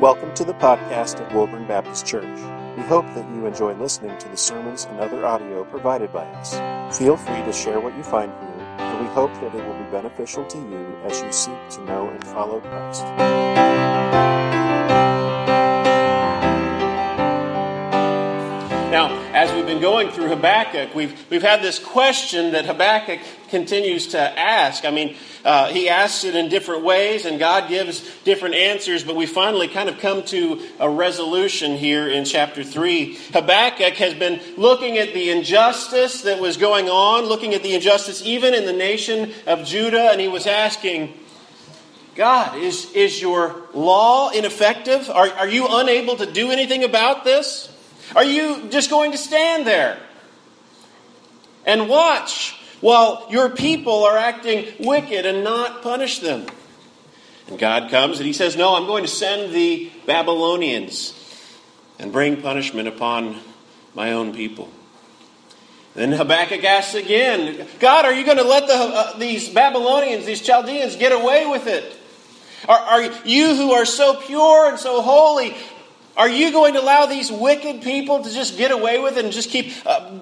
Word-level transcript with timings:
Welcome 0.00 0.32
to 0.34 0.44
the 0.44 0.54
podcast 0.54 1.18
of 1.18 1.34
Woburn 1.34 1.66
Baptist 1.66 2.06
Church. 2.06 2.38
We 2.76 2.84
hope 2.84 3.04
that 3.16 3.28
you 3.34 3.46
enjoy 3.46 3.74
listening 3.74 4.16
to 4.18 4.28
the 4.28 4.36
sermons 4.36 4.84
and 4.84 5.00
other 5.00 5.26
audio 5.26 5.64
provided 5.64 6.12
by 6.12 6.24
us. 6.34 6.96
Feel 6.96 7.16
free 7.16 7.42
to 7.42 7.52
share 7.52 7.80
what 7.80 7.96
you 7.96 8.04
find 8.04 8.30
here, 8.30 8.64
and 8.78 9.00
we 9.00 9.12
hope 9.12 9.34
that 9.34 9.52
it 9.52 9.66
will 9.66 9.74
be 9.74 9.90
beneficial 9.90 10.44
to 10.46 10.56
you 10.56 10.96
as 11.02 11.20
you 11.20 11.32
seek 11.32 11.68
to 11.70 11.84
know 11.84 12.08
and 12.10 12.24
follow 12.28 12.60
Christ. 12.60 14.27
Now, 18.90 19.14
as 19.34 19.52
we've 19.52 19.66
been 19.66 19.82
going 19.82 20.08
through 20.12 20.28
Habakkuk, 20.28 20.94
we've, 20.94 21.28
we've 21.28 21.42
had 21.42 21.60
this 21.60 21.78
question 21.78 22.52
that 22.52 22.64
Habakkuk 22.64 23.20
continues 23.50 24.06
to 24.08 24.18
ask. 24.18 24.86
I 24.86 24.90
mean, 24.90 25.14
uh, 25.44 25.68
he 25.68 25.90
asks 25.90 26.24
it 26.24 26.34
in 26.34 26.48
different 26.48 26.84
ways, 26.84 27.26
and 27.26 27.38
God 27.38 27.68
gives 27.68 28.00
different 28.24 28.54
answers, 28.54 29.04
but 29.04 29.14
we 29.14 29.26
finally 29.26 29.68
kind 29.68 29.90
of 29.90 29.98
come 29.98 30.22
to 30.24 30.66
a 30.80 30.88
resolution 30.88 31.76
here 31.76 32.08
in 32.08 32.24
chapter 32.24 32.64
3. 32.64 33.18
Habakkuk 33.34 33.92
has 33.96 34.14
been 34.14 34.40
looking 34.56 34.96
at 34.96 35.12
the 35.12 35.28
injustice 35.28 36.22
that 36.22 36.40
was 36.40 36.56
going 36.56 36.88
on, 36.88 37.26
looking 37.26 37.52
at 37.52 37.62
the 37.62 37.74
injustice 37.74 38.22
even 38.24 38.54
in 38.54 38.64
the 38.64 38.72
nation 38.72 39.34
of 39.46 39.66
Judah, 39.66 40.12
and 40.12 40.18
he 40.18 40.28
was 40.28 40.46
asking, 40.46 41.12
God, 42.14 42.56
is, 42.56 42.90
is 42.92 43.20
your 43.20 43.54
law 43.74 44.30
ineffective? 44.30 45.10
Are, 45.10 45.28
are 45.28 45.48
you 45.48 45.66
unable 45.68 46.16
to 46.16 46.24
do 46.24 46.50
anything 46.50 46.84
about 46.84 47.24
this? 47.24 47.67
Are 48.14 48.24
you 48.24 48.68
just 48.70 48.90
going 48.90 49.12
to 49.12 49.18
stand 49.18 49.66
there 49.66 49.98
and 51.66 51.88
watch 51.88 52.58
while 52.80 53.26
your 53.30 53.50
people 53.50 54.04
are 54.04 54.16
acting 54.16 54.66
wicked 54.80 55.26
and 55.26 55.44
not 55.44 55.82
punish 55.82 56.20
them? 56.20 56.46
And 57.48 57.58
God 57.58 57.90
comes 57.90 58.18
and 58.18 58.26
he 58.26 58.32
says, 58.32 58.56
No, 58.56 58.74
I'm 58.74 58.86
going 58.86 59.04
to 59.04 59.10
send 59.10 59.52
the 59.52 59.90
Babylonians 60.06 61.14
and 61.98 62.12
bring 62.12 62.40
punishment 62.40 62.88
upon 62.88 63.36
my 63.94 64.12
own 64.12 64.34
people. 64.34 64.68
Then 65.94 66.12
Habakkuk 66.12 66.62
asks 66.62 66.94
again, 66.94 67.66
God, 67.80 68.04
are 68.04 68.12
you 68.12 68.24
going 68.24 68.36
to 68.36 68.44
let 68.44 68.68
the, 68.68 68.74
uh, 68.74 69.18
these 69.18 69.48
Babylonians, 69.48 70.26
these 70.26 70.40
Chaldeans, 70.40 70.94
get 70.94 71.10
away 71.10 71.46
with 71.46 71.66
it? 71.66 71.96
Are, 72.68 72.78
are 72.78 73.02
you 73.24 73.56
who 73.56 73.72
are 73.72 73.84
so 73.84 74.14
pure 74.14 74.68
and 74.68 74.78
so 74.78 75.02
holy, 75.02 75.56
are 76.18 76.28
you 76.28 76.50
going 76.50 76.74
to 76.74 76.80
allow 76.80 77.06
these 77.06 77.30
wicked 77.30 77.80
people 77.82 78.24
to 78.24 78.30
just 78.30 78.58
get 78.58 78.72
away 78.72 78.98
with 78.98 79.16
it 79.16 79.24
and 79.24 79.32
just 79.32 79.50
keep 79.50 79.72
uh, 79.86 80.18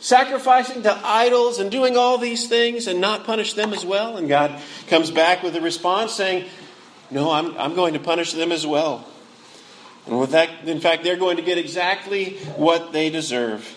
sacrificing 0.00 0.82
to 0.82 1.00
idols 1.02 1.58
and 1.58 1.70
doing 1.70 1.96
all 1.96 2.18
these 2.18 2.46
things 2.46 2.86
and 2.86 3.00
not 3.00 3.24
punish 3.24 3.54
them 3.54 3.72
as 3.72 3.86
well? 3.86 4.18
And 4.18 4.28
God 4.28 4.60
comes 4.86 5.10
back 5.10 5.42
with 5.42 5.56
a 5.56 5.62
response 5.62 6.12
saying, 6.12 6.46
No, 7.10 7.30
I'm, 7.30 7.56
I'm 7.56 7.74
going 7.74 7.94
to 7.94 8.00
punish 8.00 8.34
them 8.34 8.52
as 8.52 8.66
well. 8.66 9.06
And 10.06 10.20
with 10.20 10.32
that, 10.32 10.68
in 10.68 10.80
fact, 10.80 11.04
they're 11.04 11.16
going 11.16 11.38
to 11.38 11.42
get 11.42 11.56
exactly 11.56 12.36
what 12.56 12.92
they 12.92 13.08
deserve. 13.08 13.76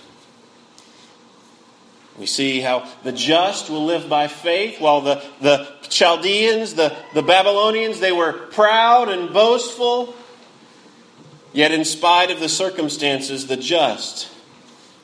We 2.20 2.26
see 2.26 2.60
how 2.60 2.88
the 3.04 3.14
just 3.14 3.70
will 3.70 3.86
live 3.86 4.10
by 4.10 4.28
faith, 4.28 4.82
while 4.82 5.02
the, 5.02 5.24
the 5.40 5.68
Chaldeans, 5.90 6.76
the, 6.76 6.96
the 7.14 7.24
Babylonians, 7.24 8.02
they 8.02 8.12
were 8.12 8.34
proud 8.34 9.08
and 9.10 9.34
boastful. 9.34 10.14
Yet, 11.54 11.72
in 11.72 11.86
spite 11.86 12.32
of 12.32 12.40
the 12.40 12.50
circumstances, 12.50 13.46
the 13.46 13.58
just 13.58 14.30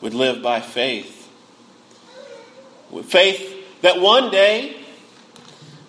would 0.02 0.16
live 0.16 0.42
by 0.42 0.62
faith. 0.62 1.30
With 2.90 3.06
faith 3.06 3.82
that 3.82 4.02
one 4.02 4.32
day, 4.32 4.76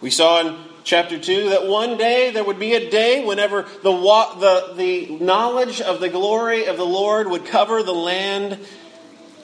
we 0.03 0.11
saw 0.11 0.41
in 0.41 0.57
chapter 0.85 1.19
2 1.19 1.51
that 1.51 1.67
one 1.67 1.97
day 1.97 2.31
there 2.31 2.45
would 2.45 2.59
be 2.59 2.75
a 2.75 2.91
day 2.91 3.25
whenever 3.25 3.63
the, 3.83 3.93
the, 3.93 4.75
the 4.77 5.25
knowledge 5.25 5.81
of 5.81 6.01
the 6.01 6.09
glory 6.09 6.67
of 6.67 6.77
the 6.77 6.87
Lord 6.87 7.29
would 7.29 7.47
cover 7.47 7.83
the 7.83 7.95
land 7.95 8.59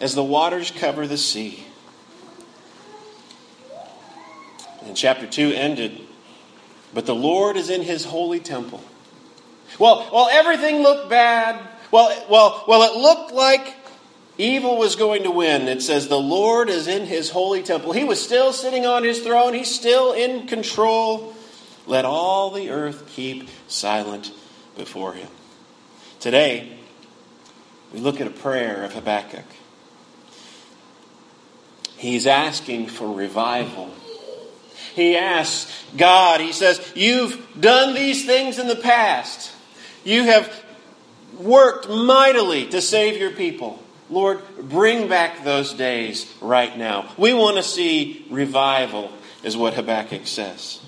as 0.00 0.14
the 0.14 0.24
waters 0.24 0.70
cover 0.70 1.06
the 1.06 1.16
sea. 1.16 1.64
And 4.84 4.96
chapter 4.96 5.26
2 5.26 5.52
ended, 5.52 6.00
but 6.92 7.06
the 7.06 7.14
Lord 7.14 7.56
is 7.56 7.70
in 7.70 7.82
his 7.82 8.04
holy 8.04 8.38
temple. 8.38 8.82
Well, 9.78 10.08
well, 10.12 10.28
everything 10.30 10.82
looked 10.82 11.10
bad. 11.10 11.60
Well, 11.90 12.26
well, 12.28 12.64
well, 12.66 12.82
it 12.82 12.96
looked 12.98 13.32
like 13.32 13.74
evil 14.38 14.78
was 14.78 14.96
going 14.96 15.22
to 15.24 15.30
win. 15.30 15.68
It 15.68 15.82
says 15.82 16.08
the 16.08 16.18
Lord 16.18 16.68
is 16.68 16.86
in 16.86 17.06
his 17.06 17.30
holy 17.30 17.62
temple. 17.62 17.92
He 17.92 18.04
was 18.04 18.22
still 18.22 18.52
sitting 18.52 18.86
on 18.86 19.04
his 19.04 19.20
throne. 19.20 19.54
He's 19.54 19.74
still 19.74 20.12
in 20.12 20.46
control. 20.46 21.34
Let 21.86 22.04
all 22.04 22.50
the 22.50 22.70
earth 22.70 23.06
keep 23.08 23.48
silent 23.68 24.32
before 24.76 25.12
him. 25.14 25.28
Today, 26.20 26.76
we 27.92 28.00
look 28.00 28.20
at 28.20 28.26
a 28.26 28.30
prayer 28.30 28.82
of 28.82 28.94
Habakkuk. 28.94 29.44
He's 31.96 32.26
asking 32.26 32.88
for 32.88 33.10
revival. 33.10 33.94
He 34.94 35.16
asks 35.16 35.84
God, 35.96 36.40
he 36.40 36.52
says, 36.52 36.80
You've 36.94 37.60
done 37.60 37.94
these 37.94 38.26
things 38.26 38.58
in 38.58 38.66
the 38.66 38.76
past. 38.76 39.52
You 40.06 40.22
have 40.22 40.64
worked 41.36 41.88
mightily 41.88 42.66
to 42.68 42.80
save 42.80 43.20
your 43.20 43.32
people. 43.32 43.82
Lord, 44.08 44.40
bring 44.56 45.08
back 45.08 45.42
those 45.42 45.74
days 45.74 46.32
right 46.40 46.78
now. 46.78 47.12
We 47.18 47.34
want 47.34 47.56
to 47.56 47.64
see 47.64 48.24
revival, 48.30 49.10
is 49.42 49.56
what 49.56 49.74
Habakkuk 49.74 50.28
says. 50.28 50.80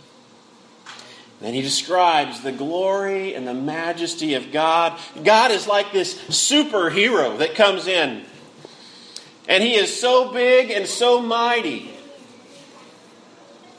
Then 1.40 1.52
he 1.52 1.62
describes 1.62 2.42
the 2.42 2.52
glory 2.52 3.34
and 3.34 3.44
the 3.44 3.54
majesty 3.54 4.34
of 4.34 4.52
God. 4.52 4.96
God 5.24 5.50
is 5.50 5.66
like 5.66 5.90
this 5.90 6.14
superhero 6.28 7.38
that 7.38 7.56
comes 7.56 7.88
in. 7.88 8.24
And 9.48 9.64
he 9.64 9.74
is 9.74 10.00
so 10.00 10.32
big 10.32 10.70
and 10.70 10.86
so 10.86 11.20
mighty 11.20 11.90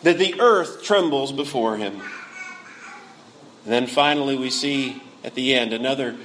that 0.04 0.18
the 0.18 0.42
earth 0.42 0.84
trembles 0.84 1.32
before 1.32 1.78
him. 1.78 2.02
And 3.64 3.74
then 3.74 3.88
finally, 3.88 4.36
we 4.36 4.50
see 4.50 5.02
at 5.30 5.36
the 5.36 5.54
end 5.54 5.74
another 5.74 6.16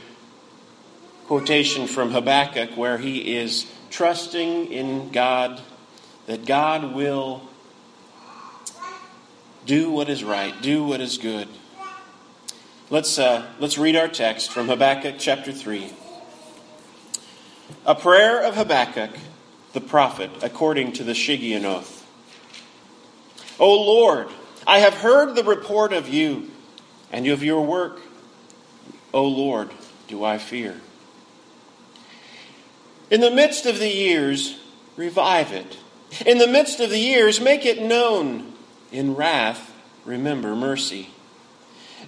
quotation 1.27 1.87
from 1.87 2.11
Habakkuk 2.11 2.71
where 2.71 2.97
he 2.97 3.37
is 3.37 3.71
trusting 3.91 4.73
in 4.73 5.11
God 5.11 5.61
that 6.25 6.47
God 6.47 6.95
will 6.95 7.43
do 9.67 9.91
what 9.91 10.09
is 10.09 10.25
right, 10.25 10.55
do 10.63 10.85
what 10.85 11.03
is 11.03 11.19
good. 11.19 11.49
Let's, 12.89 13.19
uh, 13.19 13.47
let's 13.59 13.77
read 13.77 13.95
our 13.95 14.09
text 14.09 14.51
from 14.51 14.69
Habakkuk 14.69 15.17
chapter 15.19 15.53
3. 15.53 15.93
A 17.85 17.95
prayer 17.95 18.43
of 18.43 18.55
Habakkuk, 18.55 19.11
the 19.75 19.83
prophet, 19.83 20.31
according 20.43 20.93
to 20.93 21.05
the 21.05 21.13
Shigionoth. 21.13 22.05
O 23.61 23.71
Lord, 23.71 24.29
I 24.67 24.79
have 24.79 24.95
heard 24.95 25.35
the 25.35 25.45
report 25.45 25.93
of 25.93 26.09
you 26.09 26.51
and 27.13 27.27
of 27.27 27.43
your 27.43 27.61
work. 27.61 28.01
O 29.15 29.25
Lord, 29.25 29.71
do 30.09 30.25
I 30.25 30.39
fear. 30.39 30.81
In 33.11 33.21
the 33.21 33.31
midst 33.31 33.65
of 33.65 33.79
the 33.79 33.89
years, 33.89 34.59
revive 34.97 35.53
it. 35.53 35.79
In 36.27 36.39
the 36.39 36.49
midst 36.49 36.81
of 36.81 36.91
the 36.91 36.99
years, 36.99 37.41
make 37.41 37.65
it 37.65 37.81
known. 37.81 38.53
In 38.91 39.15
wrath, 39.15 39.73
remember 40.05 40.57
mercy. 40.57 41.11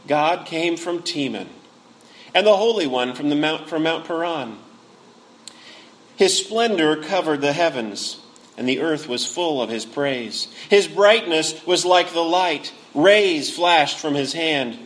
God 0.09 0.47
came 0.47 0.77
from 0.77 1.03
Teman, 1.03 1.49
and 2.35 2.45
the 2.45 2.57
Holy 2.57 2.89
One 2.89 3.15
from, 3.15 3.29
the 3.29 3.37
Mount, 3.37 3.69
from 3.69 3.85
Mount 3.85 4.05
Paran. 4.05 4.59
His 6.17 6.37
splendor 6.37 6.97
covered 6.97 7.41
the 7.41 7.53
heavens, 7.53 8.21
and 8.57 8.69
the 8.69 8.81
earth 8.81 9.09
was 9.09 9.25
full 9.25 9.63
of 9.63 9.71
his 9.71 9.85
praise. 9.85 10.49
His 10.69 10.89
brightness 10.89 11.65
was 11.67 11.85
like 11.85 12.13
the 12.13 12.21
light. 12.21 12.73
Rays 12.95 13.55
flashed 13.55 13.99
from 13.99 14.15
his 14.15 14.33
hand, 14.33 14.86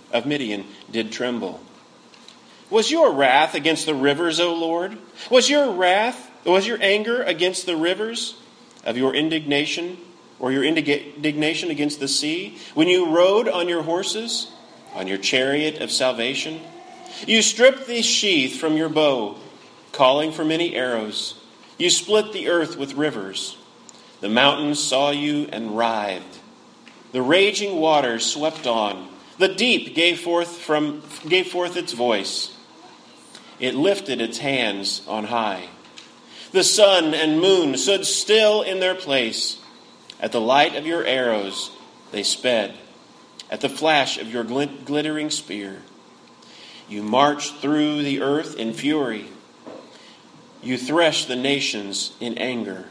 of 0.13 0.25
Midian 0.25 0.65
did 0.91 1.11
tremble. 1.11 1.59
Was 2.69 2.89
your 2.89 3.13
wrath 3.13 3.53
against 3.53 3.85
the 3.85 3.95
rivers, 3.95 4.39
O 4.39 4.53
Lord? 4.53 4.97
Was 5.29 5.49
your 5.49 5.71
wrath 5.71 6.31
was 6.45 6.65
your 6.65 6.81
anger 6.81 7.21
against 7.21 7.65
the 7.65 7.75
rivers 7.75 8.35
of 8.83 8.97
your 8.97 9.13
indignation, 9.13 9.97
or 10.39 10.51
your 10.51 10.63
indignation 10.63 11.69
against 11.69 11.99
the 11.99 12.07
sea, 12.07 12.57
when 12.73 12.87
you 12.87 13.15
rode 13.15 13.47
on 13.47 13.69
your 13.69 13.83
horses, 13.83 14.51
on 14.93 15.07
your 15.07 15.17
chariot 15.17 15.81
of 15.81 15.91
salvation? 15.91 16.59
You 17.27 17.41
stripped 17.41 17.85
the 17.85 18.01
sheath 18.01 18.59
from 18.59 18.75
your 18.75 18.89
bow, 18.89 19.37
calling 19.91 20.31
for 20.31 20.43
many 20.43 20.75
arrows. 20.75 21.35
You 21.77 21.89
split 21.89 22.33
the 22.33 22.49
earth 22.49 22.77
with 22.77 22.95
rivers. 22.95 23.57
The 24.21 24.29
mountains 24.29 24.81
saw 24.81 25.11
you 25.11 25.47
and 25.51 25.77
writhed. 25.77 26.39
The 27.11 27.21
raging 27.21 27.75
waters 27.75 28.25
swept 28.25 28.65
on. 28.65 29.09
The 29.41 29.47
deep 29.47 29.95
gave 29.95 30.19
forth, 30.19 30.59
from, 30.59 31.01
gave 31.27 31.47
forth 31.47 31.75
its 31.75 31.93
voice. 31.93 32.55
It 33.59 33.73
lifted 33.73 34.21
its 34.21 34.37
hands 34.37 35.01
on 35.07 35.23
high. 35.23 35.67
The 36.51 36.63
sun 36.63 37.15
and 37.15 37.41
moon 37.41 37.75
stood 37.75 38.05
still 38.05 38.61
in 38.61 38.79
their 38.79 38.93
place. 38.93 39.59
At 40.19 40.31
the 40.31 40.39
light 40.39 40.75
of 40.75 40.85
your 40.85 41.03
arrows, 41.03 41.71
they 42.11 42.21
sped. 42.21 42.75
At 43.49 43.61
the 43.61 43.67
flash 43.67 44.19
of 44.19 44.31
your 44.31 44.43
glittering 44.43 45.31
spear, 45.31 45.81
you 46.87 47.01
marched 47.01 47.55
through 47.55 48.03
the 48.03 48.21
earth 48.21 48.57
in 48.57 48.73
fury. 48.73 49.25
You 50.61 50.77
threshed 50.77 51.27
the 51.27 51.35
nations 51.35 52.13
in 52.19 52.37
anger. 52.37 52.85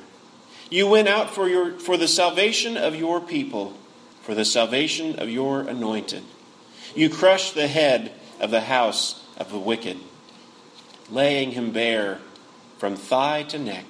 You 0.69 0.89
went 0.89 1.07
out 1.07 1.31
for, 1.31 1.49
your, 1.49 1.79
for 1.79 1.97
the 1.97 2.09
salvation 2.09 2.77
of 2.77 2.97
your 2.97 3.21
people, 3.21 3.79
for 4.23 4.35
the 4.35 4.45
salvation 4.45 5.21
of 5.21 5.29
your 5.31 5.61
anointed. 5.61 6.25
You 6.95 7.09
crushed 7.09 7.55
the 7.55 7.69
head 7.69 8.13
of 8.41 8.51
the 8.51 8.63
house 8.63 9.25
of 9.37 9.51
the 9.51 9.59
wicked, 9.59 9.99
laying 11.11 11.53
him 11.53 11.73
bare 11.73 12.19
from 12.79 12.97
thigh 12.97 13.45
to 13.45 13.59
neck. 13.59 13.85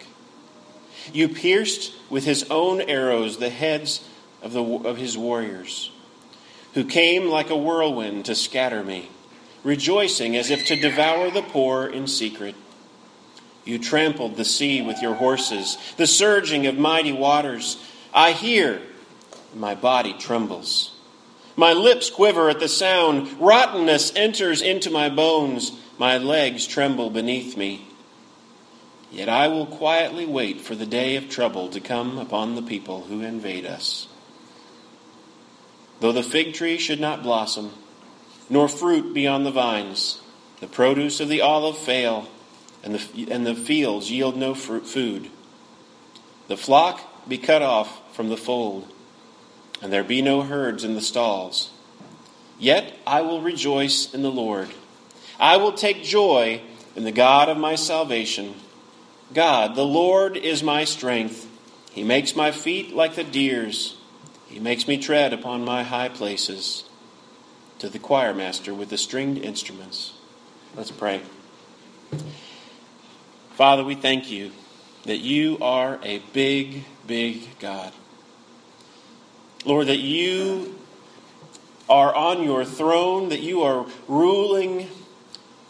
You 1.12 1.28
pierced 1.28 1.92
with 2.10 2.24
his 2.24 2.44
own 2.50 2.80
arrows 2.80 3.38
the 3.38 3.50
heads 3.50 4.06
of, 4.42 4.52
the, 4.52 4.62
of 4.62 4.96
his 4.96 5.16
warriors, 5.16 5.90
who 6.74 6.84
came 6.84 7.28
like 7.28 7.50
a 7.50 7.56
whirlwind 7.56 8.26
to 8.26 8.34
scatter 8.34 8.84
me, 8.84 9.08
rejoicing 9.64 10.36
as 10.36 10.50
if 10.50 10.66
to 10.66 10.76
devour 10.76 11.30
the 11.30 11.42
poor 11.42 11.86
in 11.86 12.06
secret. 12.06 12.54
You 13.64 13.78
trampled 13.78 14.36
the 14.36 14.44
sea 14.44 14.82
with 14.82 15.00
your 15.00 15.14
horses, 15.14 15.78
the 15.96 16.06
surging 16.06 16.66
of 16.66 16.76
mighty 16.76 17.12
waters. 17.12 17.76
I 18.12 18.32
hear, 18.32 18.82
my 19.54 19.74
body 19.74 20.14
trembles. 20.14 20.89
My 21.60 21.74
lips 21.74 22.08
quiver 22.08 22.48
at 22.48 22.58
the 22.58 22.68
sound. 22.68 23.38
Rottenness 23.38 24.16
enters 24.16 24.62
into 24.62 24.88
my 24.88 25.10
bones. 25.10 25.72
My 25.98 26.16
legs 26.16 26.66
tremble 26.66 27.10
beneath 27.10 27.54
me. 27.54 27.86
Yet 29.12 29.28
I 29.28 29.48
will 29.48 29.66
quietly 29.66 30.24
wait 30.24 30.62
for 30.62 30.74
the 30.74 30.86
day 30.86 31.16
of 31.16 31.28
trouble 31.28 31.68
to 31.68 31.78
come 31.78 32.16
upon 32.16 32.54
the 32.54 32.62
people 32.62 33.02
who 33.02 33.20
invade 33.20 33.66
us. 33.66 34.08
Though 36.00 36.12
the 36.12 36.22
fig 36.22 36.54
tree 36.54 36.78
should 36.78 36.98
not 36.98 37.22
blossom, 37.22 37.72
nor 38.48 38.66
fruit 38.66 39.12
be 39.12 39.26
on 39.26 39.44
the 39.44 39.50
vines, 39.50 40.22
the 40.60 40.66
produce 40.66 41.20
of 41.20 41.28
the 41.28 41.42
olive 41.42 41.76
fail, 41.76 42.26
and 42.82 42.94
the, 42.94 43.30
and 43.30 43.46
the 43.46 43.54
fields 43.54 44.10
yield 44.10 44.34
no 44.34 44.54
fruit, 44.54 44.86
food, 44.86 45.28
the 46.48 46.56
flock 46.56 47.28
be 47.28 47.36
cut 47.36 47.60
off 47.60 48.16
from 48.16 48.30
the 48.30 48.38
fold, 48.38 48.90
and 49.82 49.92
there 49.92 50.04
be 50.04 50.22
no 50.22 50.42
herds 50.42 50.84
in 50.84 50.94
the 50.94 51.00
stalls. 51.00 51.70
Yet 52.58 52.94
I 53.06 53.22
will 53.22 53.40
rejoice 53.40 54.12
in 54.12 54.22
the 54.22 54.30
Lord. 54.30 54.68
I 55.38 55.56
will 55.56 55.72
take 55.72 56.02
joy 56.02 56.60
in 56.94 57.04
the 57.04 57.12
God 57.12 57.48
of 57.48 57.56
my 57.56 57.74
salvation. 57.74 58.54
God, 59.32 59.74
the 59.74 59.86
Lord 59.86 60.36
is 60.36 60.62
my 60.62 60.84
strength. 60.84 61.48
He 61.92 62.02
makes 62.02 62.36
my 62.36 62.50
feet 62.50 62.94
like 62.94 63.14
the 63.14 63.24
deer's. 63.24 63.96
He 64.48 64.60
makes 64.60 64.86
me 64.86 64.98
tread 64.98 65.32
upon 65.32 65.64
my 65.64 65.82
high 65.82 66.08
places. 66.08 66.84
To 67.78 67.88
the 67.88 67.98
choir 67.98 68.34
master 68.34 68.74
with 68.74 68.90
the 68.90 68.98
stringed 68.98 69.38
instruments. 69.38 70.12
Let's 70.76 70.90
pray. 70.90 71.22
Father, 73.52 73.84
we 73.84 73.94
thank 73.94 74.30
you 74.30 74.52
that 75.04 75.18
you 75.18 75.56
are 75.60 75.98
a 76.02 76.18
big, 76.32 76.84
big 77.06 77.58
God. 77.58 77.92
Lord, 79.64 79.88
that 79.88 79.98
you 79.98 80.78
are 81.88 82.14
on 82.14 82.42
your 82.42 82.64
throne, 82.64 83.28
that 83.30 83.40
you 83.40 83.62
are 83.62 83.86
ruling 84.08 84.88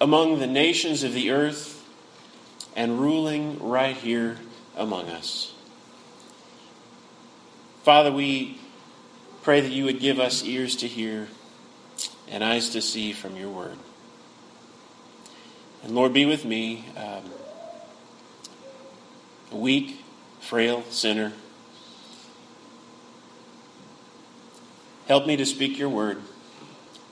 among 0.01 0.39
the 0.39 0.47
nations 0.47 1.03
of 1.03 1.13
the 1.13 1.31
earth 1.31 1.85
and 2.77 3.01
ruling 3.01 3.59
right 3.59 3.97
here 3.97 4.39
among 4.77 5.09
us. 5.09 5.53
Father, 7.83 8.13
we 8.13 8.59
pray 9.43 9.61
that 9.61 9.73
you 9.73 9.85
would 9.85 10.01
give 10.01 10.21
us 10.21 10.45
ears 10.45 10.77
to 10.77 10.87
hear 10.87 11.29
and 12.29 12.45
eyes 12.45 12.71
to 12.71 12.83
see 12.83 13.13
from 13.13 13.37
your 13.37 13.51
word. 13.51 13.77
And 15.83 15.95
Lord, 15.95 16.13
be 16.13 16.27
with 16.27 16.45
me, 16.45 16.85
um, 16.97 17.25
a 19.51 19.57
weak, 19.57 20.01
frail 20.41 20.85
sinner. 20.91 21.33
Help 25.11 25.27
me 25.27 25.37
to 25.37 25.45
speak 25.45 25.77
your 25.77 25.89
word. 25.89 26.23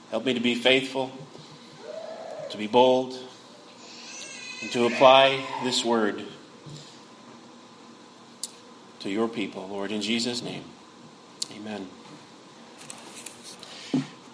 Help 0.09 0.23
me 0.23 0.33
to 0.33 0.39
be 0.39 0.55
faithful, 0.55 1.11
to 2.49 2.57
be 2.57 2.65
bold, 2.65 3.13
and 4.61 4.71
to 4.71 4.85
apply 4.85 5.45
this 5.65 5.83
word 5.83 6.23
to 9.01 9.09
your 9.09 9.27
people, 9.27 9.67
Lord, 9.67 9.91
in 9.91 10.01
Jesus' 10.01 10.41
name. 10.41 10.63
Amen. 11.57 11.89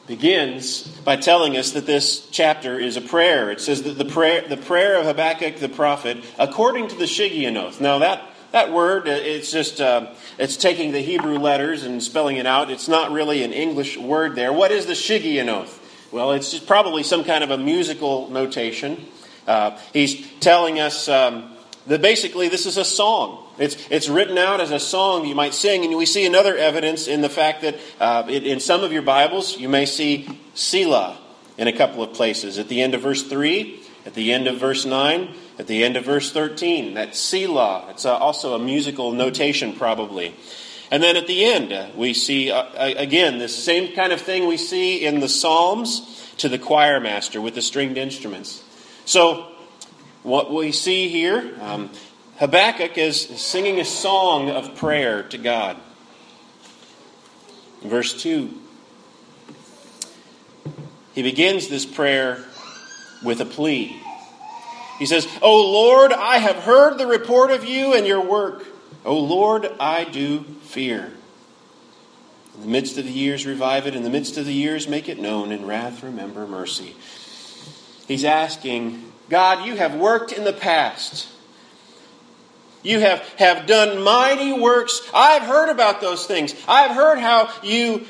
Begins 0.05 0.83
by 0.99 1.15
telling 1.15 1.57
us 1.57 1.71
that 1.71 1.87
this 1.87 2.29
chapter 2.29 2.77
is 2.77 2.97
a 2.97 3.01
prayer. 3.01 3.49
It 3.49 3.61
says 3.61 3.81
that 3.81 3.97
the 3.97 4.05
prayer, 4.05 4.47
the 4.47 4.57
prayer 4.57 4.99
of 4.99 5.07
Habakkuk 5.07 5.55
the 5.55 5.69
prophet, 5.69 6.23
according 6.37 6.89
to 6.89 6.95
the 6.95 7.05
Shigionoth. 7.05 7.81
Now 7.81 7.97
that 7.97 8.34
that 8.55 8.71
word, 8.71 9.05
it's 9.09 9.51
just 9.51 9.81
uh, 9.81 10.13
it's 10.37 10.55
taking 10.55 10.93
the 10.93 11.01
Hebrew 11.01 11.37
letters 11.37 11.83
and 11.83 12.01
spelling 12.01 12.37
it 12.37 12.45
out. 12.45 12.71
It's 12.71 12.87
not 12.87 13.11
really 13.11 13.43
an 13.43 13.51
English 13.51 13.97
word 13.97 14.35
there. 14.35 14.53
What 14.53 14.71
is 14.71 14.85
the 14.85 14.93
Shigionoth? 14.93 15.77
Well, 16.09 16.31
it's 16.31 16.57
probably 16.59 17.03
some 17.03 17.25
kind 17.25 17.43
of 17.43 17.51
a 17.51 17.57
musical 17.57 18.29
notation. 18.29 19.07
Uh, 19.45 19.77
he's 19.91 20.25
telling 20.39 20.79
us 20.79 21.09
um, 21.09 21.51
that 21.87 22.01
basically 22.01 22.47
this 22.47 22.65
is 22.65 22.77
a 22.77 22.85
song. 22.85 23.45
It's, 23.57 23.75
it's 23.89 24.07
written 24.07 24.37
out 24.37 24.61
as 24.61 24.71
a 24.71 24.79
song 24.79 25.25
you 25.25 25.35
might 25.35 25.53
sing, 25.53 25.83
and 25.83 25.97
we 25.97 26.05
see 26.05 26.25
another 26.25 26.55
evidence 26.55 27.09
in 27.09 27.19
the 27.19 27.27
fact 27.27 27.63
that 27.63 27.75
uh, 27.99 28.23
it, 28.29 28.47
in 28.47 28.61
some 28.61 28.85
of 28.85 28.93
your 28.93 29.01
Bibles 29.01 29.59
you 29.59 29.67
may 29.67 29.85
see 29.85 30.29
Selah 30.53 31.17
in 31.57 31.67
a 31.67 31.73
couple 31.73 32.01
of 32.01 32.13
places. 32.13 32.57
At 32.57 32.69
the 32.69 32.81
end 32.81 32.93
of 32.93 33.01
verse 33.01 33.23
3, 33.23 33.81
at 34.05 34.13
the 34.13 34.31
end 34.31 34.47
of 34.47 34.57
verse 34.57 34.85
9, 34.85 35.33
at 35.57 35.67
the 35.67 35.83
end 35.83 35.97
of 35.97 36.05
verse 36.05 36.31
13. 36.31 36.93
That 36.93 37.15
Selah. 37.15 37.87
It's 37.89 38.05
also 38.05 38.53
a 38.53 38.59
musical 38.59 39.11
notation, 39.11 39.73
probably. 39.73 40.35
And 40.91 41.01
then 41.01 41.15
at 41.15 41.27
the 41.27 41.43
end, 41.43 41.73
uh, 41.73 41.89
we 41.95 42.13
see, 42.13 42.51
uh, 42.51 42.65
again, 42.75 43.39
this 43.39 43.55
same 43.55 43.95
kind 43.95 44.13
of 44.13 44.21
thing 44.21 44.47
we 44.47 44.57
see 44.57 45.03
in 45.03 45.19
the 45.19 45.27
Psalms 45.27 46.33
to 46.37 46.47
the 46.47 46.59
choir 46.59 46.99
master 46.99 47.41
with 47.41 47.55
the 47.55 47.61
stringed 47.61 47.97
instruments. 47.97 48.63
So, 49.05 49.47
what 50.21 50.53
we 50.53 50.71
see 50.71 51.09
here, 51.09 51.55
um, 51.61 51.89
Habakkuk 52.37 52.97
is 52.97 53.21
singing 53.41 53.79
a 53.79 53.85
song 53.85 54.49
of 54.49 54.75
prayer 54.75 55.23
to 55.23 55.37
God. 55.37 55.77
Verse 57.81 58.19
2, 58.21 58.51
he 61.13 61.21
begins 61.21 61.67
this 61.67 61.85
prayer 61.85 62.43
with 63.25 63.41
a 63.41 63.45
plea. 63.45 63.99
He 64.99 65.05
says, 65.05 65.27
O 65.41 65.71
Lord, 65.71 66.13
I 66.13 66.37
have 66.37 66.57
heard 66.57 66.97
the 66.97 67.07
report 67.07 67.51
of 67.51 67.65
you 67.65 67.93
and 67.93 68.07
your 68.07 68.21
work. 68.21 68.65
O 69.03 69.17
Lord, 69.17 69.69
I 69.79 70.05
do 70.05 70.43
fear. 70.61 71.11
In 72.55 72.61
the 72.61 72.67
midst 72.67 72.97
of 72.97 73.03
the 73.03 73.11
years, 73.11 73.45
revive 73.45 73.85
it. 73.87 73.95
In 73.95 74.03
the 74.03 74.09
midst 74.09 74.37
of 74.37 74.45
the 74.45 74.53
years, 74.53 74.87
make 74.87 75.09
it 75.09 75.19
known. 75.19 75.51
In 75.51 75.65
wrath, 75.65 76.01
remember 76.03 76.47
mercy. 76.47 76.95
He's 78.07 78.23
asking, 78.23 79.11
God, 79.29 79.65
you 79.65 79.75
have 79.75 79.95
worked 79.95 80.31
in 80.31 80.45
the 80.45 80.53
past. 80.53 81.27
You 82.83 82.99
have, 82.99 83.21
have 83.37 83.65
done 83.65 84.03
mighty 84.03 84.53
works. 84.53 85.01
I've 85.13 85.41
heard 85.41 85.69
about 85.69 86.01
those 86.01 86.25
things. 86.25 86.55
I've 86.67 86.91
heard 86.91 87.19
how 87.19 87.51
you 87.63 88.05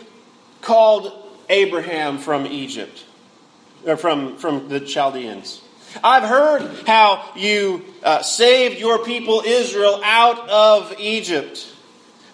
called 0.62 1.12
Abraham 1.50 2.18
from 2.18 2.46
Egypt, 2.46 3.06
from, 3.98 4.38
from 4.38 4.70
the 4.70 4.80
Chaldeans. 4.80 5.62
I've 6.04 6.24
heard 6.24 6.88
how 6.88 7.32
you 7.36 7.86
uh, 8.04 8.22
saved 8.22 8.80
your 8.80 9.04
people 9.06 9.44
Israel 9.46 10.02
out 10.04 10.50
of 10.50 11.00
Egypt 11.00 11.72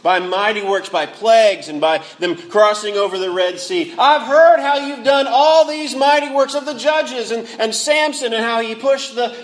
by 0.04 0.20
mighty 0.20 0.64
works, 0.64 0.90
by 0.90 1.06
plagues, 1.06 1.68
and 1.68 1.80
by 1.80 2.04
them 2.20 2.36
crossing 2.36 2.96
over 2.96 3.20
the 3.20 3.30
Red 3.30 3.60
Sea. 3.60 3.94
I've 4.00 4.24
heard 4.24 4.60
how 4.60 4.88
you've 4.88 5.06
done 5.06 5.28
all 5.30 5.68
these 5.68 5.96
mighty 5.96 6.34
works 6.34 6.56
of 6.56 6.66
the 6.66 6.74
judges 6.74 7.32
and, 7.32 7.48
and 7.60 7.76
Samson 7.76 8.34
and 8.34 8.44
how 8.44 8.62
he 8.62 8.74
pushed 8.74 9.16
the 9.16 9.36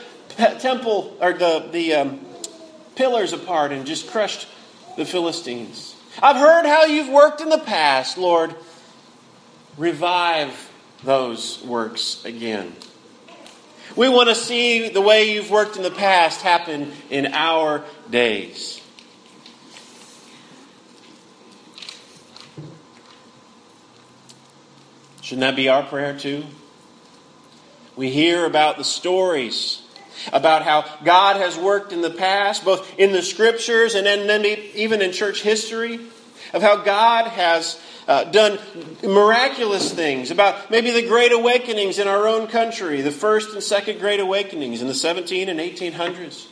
temple 0.59 1.15
or 1.21 1.33
the, 1.33 1.69
the 1.71 1.93
um, 1.93 2.25
pillars 2.95 3.33
apart 3.33 3.71
and 3.71 3.85
just 3.85 4.09
crushed 4.09 4.47
the 4.95 5.05
Philistines. 5.05 5.95
I've 6.21 6.37
heard 6.37 6.65
how 6.65 6.85
you've 6.85 7.09
worked 7.09 7.41
in 7.41 7.49
the 7.49 7.59
past, 7.59 8.17
Lord. 8.17 8.55
Revive 9.77 10.66
those 11.03 11.63
works 11.63 12.23
again. 12.25 12.75
We 13.95 14.09
want 14.09 14.29
to 14.29 14.35
see 14.35 14.89
the 14.89 15.01
way 15.01 15.31
you've 15.33 15.49
worked 15.49 15.77
in 15.77 15.83
the 15.83 15.91
past 15.91 16.41
happen 16.41 16.91
in 17.09 17.27
our 17.27 17.83
days. 18.09 18.81
Shouldn't 25.21 25.41
that 25.41 25.55
be 25.55 25.67
our 25.67 25.83
prayer 25.83 26.17
too? 26.17 26.45
We 27.95 28.11
hear 28.11 28.45
about 28.45 28.77
the 28.77 28.83
stories 28.83 29.81
about 30.31 30.63
how 30.63 30.85
God 31.03 31.37
has 31.37 31.57
worked 31.57 31.91
in 31.91 32.01
the 32.01 32.09
past, 32.09 32.63
both 32.65 32.99
in 32.99 33.11
the 33.11 33.21
scriptures 33.21 33.95
and 33.95 34.05
then 34.05 34.45
even 34.45 35.01
in 35.01 35.11
church 35.11 35.41
history, 35.41 35.99
of 36.53 36.61
how 36.61 36.77
God 36.77 37.27
has 37.27 37.79
uh, 38.07 38.23
done 38.25 38.57
miraculous 39.03 39.93
things, 39.93 40.31
about 40.31 40.71
maybe 40.71 40.91
the 40.91 41.05
great 41.07 41.31
awakenings 41.31 41.99
in 41.99 42.07
our 42.07 42.27
own 42.27 42.47
country, 42.47 43.01
the 43.01 43.11
first 43.11 43.53
and 43.53 43.61
second 43.61 43.99
great 43.99 44.19
awakenings 44.19 44.81
in 44.81 44.87
the 44.87 44.93
17 44.93 45.49
and 45.49 45.59
1800s, 45.59 46.47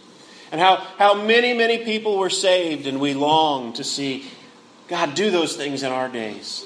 and 0.52 0.60
how, 0.60 0.76
how 0.98 1.14
many, 1.14 1.54
many 1.54 1.84
people 1.84 2.18
were 2.18 2.30
saved, 2.30 2.88
and 2.88 3.00
we 3.00 3.14
long 3.14 3.74
to 3.74 3.84
see 3.84 4.26
God 4.88 5.16
do 5.16 5.32
those 5.32 5.56
things 5.56 5.82
in 5.82 5.92
our 5.92 6.10
days. 6.10 6.66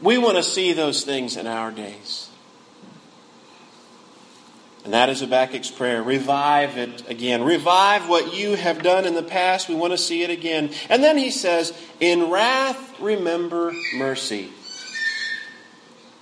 We 0.00 0.18
want 0.18 0.36
to 0.36 0.42
see 0.42 0.72
those 0.72 1.04
things 1.04 1.36
in 1.36 1.46
our 1.46 1.70
days. 1.70 2.28
And 4.84 4.94
that 4.94 5.08
is 5.08 5.20
Habakkuk's 5.20 5.70
prayer. 5.70 6.02
Revive 6.02 6.76
it 6.76 7.08
again. 7.08 7.44
Revive 7.44 8.08
what 8.08 8.34
you 8.34 8.56
have 8.56 8.82
done 8.82 9.04
in 9.04 9.14
the 9.14 9.22
past. 9.22 9.68
We 9.68 9.76
want 9.76 9.92
to 9.92 9.98
see 9.98 10.22
it 10.22 10.30
again. 10.30 10.70
And 10.88 11.04
then 11.04 11.16
he 11.16 11.30
says, 11.30 11.72
In 12.00 12.30
wrath, 12.30 13.00
remember 13.00 13.72
mercy. 13.94 14.50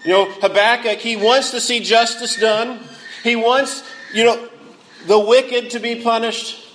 You 0.05 0.11
know, 0.11 0.31
Habakkuk, 0.31 0.99
he 0.99 1.17
wants 1.17 1.53
to 1.53 1.61
see 1.61 1.81
justice 1.81 2.39
done. 2.39 2.81
He 3.23 3.37
wants, 3.37 3.83
you 4.13 4.25
know, 4.25 4.49
the 5.07 5.19
wicked 5.19 5.71
to 5.71 5.79
be 5.79 6.03
punished. 6.03 6.67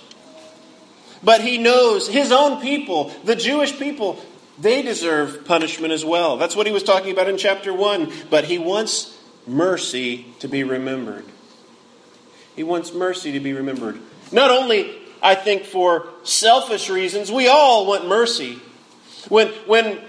But 1.22 1.40
he 1.40 1.58
knows 1.58 2.08
his 2.08 2.30
own 2.30 2.60
people, 2.60 3.12
the 3.24 3.34
Jewish 3.34 3.78
people, 3.78 4.20
they 4.58 4.82
deserve 4.82 5.44
punishment 5.44 5.92
as 5.92 6.04
well. 6.04 6.36
That's 6.36 6.56
what 6.56 6.66
he 6.66 6.72
was 6.72 6.82
talking 6.82 7.10
about 7.10 7.28
in 7.28 7.36
chapter 7.36 7.74
1. 7.74 8.12
But 8.30 8.44
he 8.44 8.58
wants 8.58 9.18
mercy 9.46 10.26
to 10.40 10.48
be 10.48 10.64
remembered. 10.64 11.24
He 12.56 12.62
wants 12.62 12.92
mercy 12.92 13.32
to 13.32 13.40
be 13.40 13.52
remembered. 13.52 14.00
Not 14.32 14.50
only, 14.50 14.96
I 15.22 15.34
think, 15.34 15.64
for 15.64 16.08
selfish 16.24 16.88
reasons, 16.88 17.30
we 17.30 17.48
all 17.48 17.86
want 17.86 18.08
mercy. 18.08 18.58
When, 19.28 19.48
when, 19.66 20.00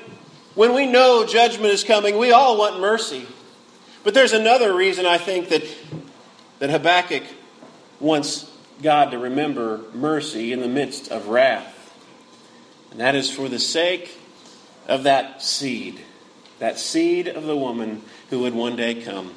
when 0.56 0.74
we 0.74 0.86
know 0.86 1.26
judgment 1.26 1.74
is 1.74 1.84
coming, 1.84 2.18
we 2.18 2.32
all 2.32 2.58
want 2.58 2.80
mercy. 2.80 3.28
But 4.04 4.14
there's 4.14 4.34
another 4.34 4.74
reason 4.74 5.06
I 5.06 5.18
think 5.18 5.50
that, 5.50 5.64
that 6.60 6.70
Habakkuk 6.70 7.24
wants 8.00 8.50
God 8.82 9.12
to 9.12 9.20
remember 9.20 9.82
mercy 9.94 10.54
in 10.54 10.62
the 10.62 10.68
midst 10.68 11.12
of 11.12 11.28
wrath. 11.28 11.74
And 12.92 13.02
that 13.02 13.16
is 13.16 13.30
for 13.30 13.50
the 13.50 13.60
sake 13.60 14.18
of 14.88 15.04
that 15.04 15.42
seed, 15.42 16.00
that 16.60 16.80
seed 16.80 17.28
of 17.28 17.44
the 17.44 17.58
woman 17.58 18.02
who 18.30 18.40
would 18.40 18.54
one 18.54 18.76
day 18.78 18.96
come. 18.96 19.34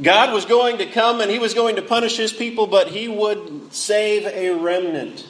God 0.00 0.32
was 0.32 0.44
going 0.44 0.78
to 0.78 0.86
come 0.86 1.20
and 1.20 1.30
he 1.30 1.38
was 1.38 1.54
going 1.54 1.76
to 1.76 1.82
punish 1.82 2.16
his 2.16 2.32
people, 2.32 2.66
but 2.66 2.88
he 2.88 3.08
would 3.08 3.72
save 3.72 4.26
a 4.26 4.50
remnant. 4.50 5.26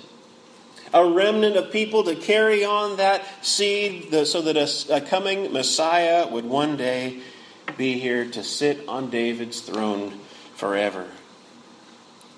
A 0.93 1.05
remnant 1.05 1.57
of 1.57 1.73
people 1.73 2.05
to 2.05 2.15
carry 2.15 2.65
on 2.65 2.97
that 2.97 3.45
seed 3.45 4.15
so 4.27 4.41
that 4.43 4.57
a, 4.91 5.01
coming 5.01 5.53
Messiah 5.53 6.27
would 6.29 6.45
one 6.45 6.77
day 6.77 7.21
be 7.77 7.99
here 7.99 8.31
to 8.31 8.45
sit 8.45 8.89
on 8.89 9.11
David's 9.11 9.61
throne 9.61 10.21
forever. 10.55 11.07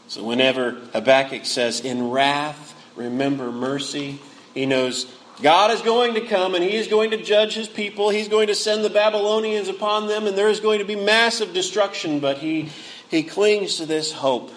So, 0.09 0.25
whenever 0.25 0.71
Habakkuk 0.71 1.45
says, 1.45 1.81
In 1.81 2.11
wrath, 2.11 2.75
remember 2.97 3.53
mercy, 3.53 4.21
he 4.55 4.65
knows 4.65 5.05
God 5.43 5.71
is 5.71 5.83
going 5.83 6.15
to 6.15 6.23
come 6.23 6.55
and 6.55 6.65
He 6.65 6.77
is 6.77 6.89
going 6.89 7.11
to 7.11 7.23
judge 7.23 7.55
His 7.55 7.69
people. 7.69 8.09
He's 8.09 8.29
going 8.29 8.47
to 8.47 8.55
send 8.55 8.85
the 8.85 8.91
Babylonians 8.91 9.69
upon 9.69 10.07
them, 10.07 10.27
and 10.27 10.37
there 10.37 10.49
is 10.49 10.61
going 10.61 10.79
to 10.79 10.85
be 10.85 10.97
massive 10.97 11.53
destruction. 11.53 12.21
But 12.21 12.39
He, 12.39 12.71
he 13.11 13.23
clings 13.23 13.77
to 13.77 13.87
this 13.87 14.13
hope. 14.13 14.51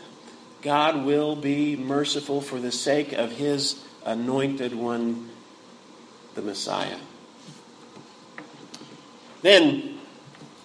God 0.61 1.05
will 1.05 1.35
be 1.35 1.75
merciful 1.75 2.41
for 2.41 2.59
the 2.59 2.71
sake 2.71 3.13
of 3.13 3.31
His 3.31 3.83
anointed 4.05 4.73
one, 4.73 5.29
the 6.35 6.41
Messiah. 6.41 6.97
Then, 9.41 9.97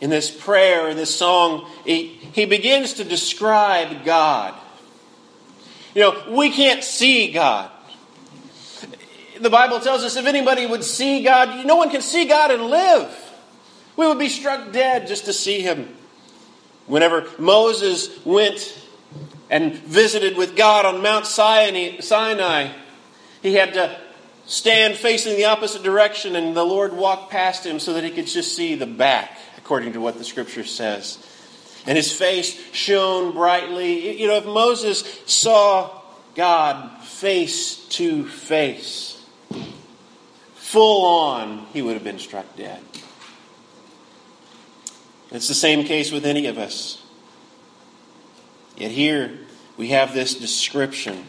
in 0.01 0.11
this 0.11 0.31
prayer, 0.31 0.89
in 0.89 0.97
this 0.97 1.15
song, 1.15 1.69
he, 1.85 2.07
he 2.07 2.45
begins 2.45 2.95
to 2.95 3.05
describe 3.05 4.05
God. 4.05 4.55
You 5.95 6.03
know, 6.03 6.25
we 6.37 6.51
can't 6.51 6.83
see 6.83 7.33
God 7.33 7.71
the 9.41 9.51
Bible 9.51 9.81
tells 9.81 10.03
us 10.03 10.17
if 10.17 10.27
anybody 10.27 10.67
would 10.67 10.85
see 10.85 11.23
God, 11.23 11.67
no 11.67 11.77
one 11.77 11.91
can 11.91 12.01
see 12.01 12.27
God 12.27 12.51
and 12.51 12.65
live. 12.65 13.33
We 13.97 14.07
would 14.07 14.19
be 14.19 14.29
struck 14.29 14.73
dead 14.73 15.07
just 15.07 15.27
to 15.27 15.33
see 15.33 15.61
him. 15.61 15.95
Whenever 16.87 17.27
Moses 17.39 18.25
went 18.25 18.79
and 19.51 19.75
visited 19.75 20.37
with 20.37 20.57
God 20.57 20.85
on 20.85 21.03
Mount 21.03 21.27
Sinai, 21.27 22.73
he 23.43 23.55
had 23.55 23.75
to 23.75 23.99
stand 24.47 24.97
facing 24.97 25.37
the 25.37 25.47
opposite 25.47 25.83
direction, 25.83 26.37
and 26.37 26.57
the 26.57 26.65
Lord 26.65 26.93
walked 26.93 27.31
past 27.31 27.65
him 27.65 27.79
so 27.79 27.95
that 27.95 28.05
he 28.05 28.11
could 28.11 28.27
just 28.27 28.55
see 28.55 28.75
the 28.75 28.87
back, 28.87 29.39
according 29.57 29.93
to 29.95 30.01
what 30.01 30.19
the 30.19 30.25
scripture 30.25 30.65
says. 30.65 31.19
And 31.87 31.97
his 31.97 32.13
face 32.13 32.59
shone 32.73 33.33
brightly. 33.33 34.21
You 34.21 34.29
know, 34.29 34.37
if 34.37 34.47
Moses 34.47 35.05
saw 35.27 36.03
God 36.35 37.03
face 37.03 37.87
to 37.91 38.27
face, 38.27 39.14
full 40.75 41.07
on, 41.07 41.67
he 41.73 41.81
would 41.81 41.95
have 41.95 42.03
been 42.03 42.19
struck 42.19 42.57
dead. 42.57 42.83
It's 45.31 45.47
the 45.47 45.55
same 45.55 45.85
case 45.85 46.11
with 46.11 46.27
any 46.27 46.47
of 46.47 46.59
us. 46.59 47.01
Yet 48.77 48.91
here 48.91 49.39
we 49.77 49.91
have 49.91 50.13
this 50.13 50.35
description 50.35 51.27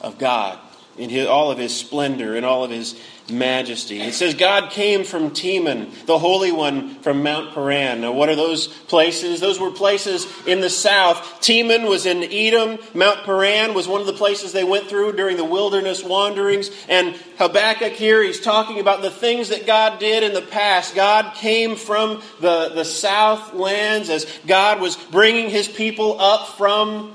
of 0.00 0.16
God 0.16 0.58
in 0.96 1.10
his, 1.10 1.26
all 1.26 1.50
of 1.50 1.58
his 1.58 1.76
splendor 1.76 2.34
and 2.34 2.46
all 2.46 2.64
of 2.64 2.70
his 2.70 2.98
majesty. 3.30 4.00
It 4.00 4.14
says 4.14 4.34
God 4.34 4.70
came 4.70 5.04
from 5.04 5.30
Teman, 5.30 6.06
the 6.06 6.18
Holy 6.18 6.52
One 6.52 6.94
from 7.00 7.22
Mount 7.22 7.52
Paran. 7.52 8.00
Now, 8.00 8.12
what 8.12 8.28
are 8.28 8.34
those 8.34 8.68
places? 8.68 9.40
Those 9.40 9.60
were 9.60 9.70
places 9.70 10.26
in 10.46 10.60
the 10.60 10.70
south. 10.70 11.40
Teman 11.40 11.88
was 11.88 12.06
in 12.06 12.24
Edom. 12.24 12.78
Mount 12.94 13.24
Paran 13.24 13.74
was 13.74 13.86
one 13.86 14.00
of 14.00 14.06
the 14.06 14.12
places 14.12 14.52
they 14.52 14.64
went 14.64 14.88
through 14.88 15.12
during 15.12 15.36
the 15.36 15.44
wilderness 15.44 16.02
wanderings. 16.02 16.70
And 16.88 17.14
Habakkuk 17.38 17.92
here, 17.92 18.22
he's 18.22 18.40
talking 18.40 18.80
about 18.80 19.02
the 19.02 19.10
things 19.10 19.50
that 19.50 19.66
God 19.66 19.98
did 19.98 20.22
in 20.22 20.32
the 20.32 20.42
past. 20.42 20.94
God 20.94 21.34
came 21.34 21.76
from 21.76 22.22
the, 22.40 22.70
the 22.74 22.84
south 22.84 23.54
lands 23.54 24.10
as 24.10 24.24
God 24.46 24.80
was 24.80 24.96
bringing 24.96 25.50
his 25.50 25.68
people 25.68 26.20
up 26.20 26.56
from 26.56 27.14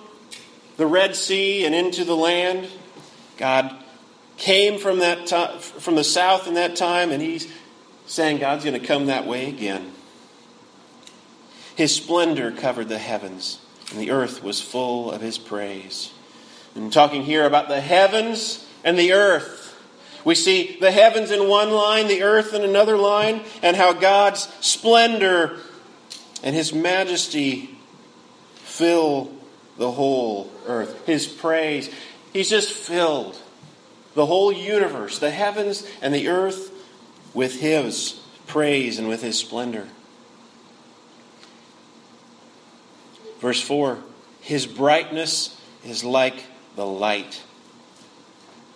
the 0.78 0.86
Red 0.86 1.16
Sea 1.16 1.66
and 1.66 1.74
into 1.74 2.06
the 2.06 2.16
land. 2.16 2.68
God 3.38 3.83
came 4.38 4.80
from 4.80 5.00
that 5.00 5.30
from 5.62 5.96
the 5.96 6.04
south 6.04 6.48
in 6.48 6.56
that 6.56 6.76
time, 6.76 7.12
and 7.12 7.22
he's 7.22 7.52
saying 8.06 8.40
God's 8.40 8.64
going 8.64 8.80
to 8.80 8.86
come 8.86 9.08
that 9.08 9.26
way 9.26 9.48
again. 9.48 9.92
His 11.76 11.96
splendor 11.96 12.52
covered 12.52 12.90
the 12.90 13.00
heavens, 13.00 13.60
and 13.92 14.00
the 14.00 14.12
earth 14.12 14.44
was 14.44 14.62
full 14.62 15.12
of 15.12 15.22
his 15.22 15.38
praise. 15.38 16.12
I'm 16.76 16.90
talking 16.90 17.24
here 17.24 17.46
about 17.46 17.68
the 17.68 17.82
heavens 17.82 18.68
and 18.84 18.98
the 18.98 19.14
earth. 19.14 19.62
We 20.26 20.36
see 20.36 20.78
the 20.80 20.92
heavens 20.92 21.32
in 21.32 21.50
one 21.50 21.72
line, 21.72 22.08
the 22.08 22.24
earth 22.24 22.54
in 22.54 22.64
another 22.64 22.98
line, 22.98 23.42
and 23.62 23.76
how 23.76 23.94
God's 23.94 24.48
splendor 24.62 25.58
and 26.44 26.56
his 26.56 26.74
majesty 26.74 27.78
fill 28.56 29.32
the 29.78 29.92
whole 29.92 30.52
earth. 30.66 31.06
His 31.06 31.28
praise. 31.28 31.90
He's 32.32 32.50
just 32.50 32.72
filled 32.72 33.38
the 34.16 34.26
whole 34.26 34.52
universe, 34.52 35.20
the 35.20 35.32
heavens 35.32 35.86
and 36.02 36.14
the 36.14 36.28
earth, 36.28 36.72
with 37.34 37.60
His 37.60 38.20
praise 38.48 39.00
and 39.00 39.08
with 39.08 39.22
His 39.22 39.38
splendor. 39.38 39.88
Verse 43.40 43.62
4 43.62 44.00
His 44.42 44.66
brightness 44.66 45.60
is 45.86 46.04
like 46.04 46.46
the 46.76 46.86
light. 46.86 47.42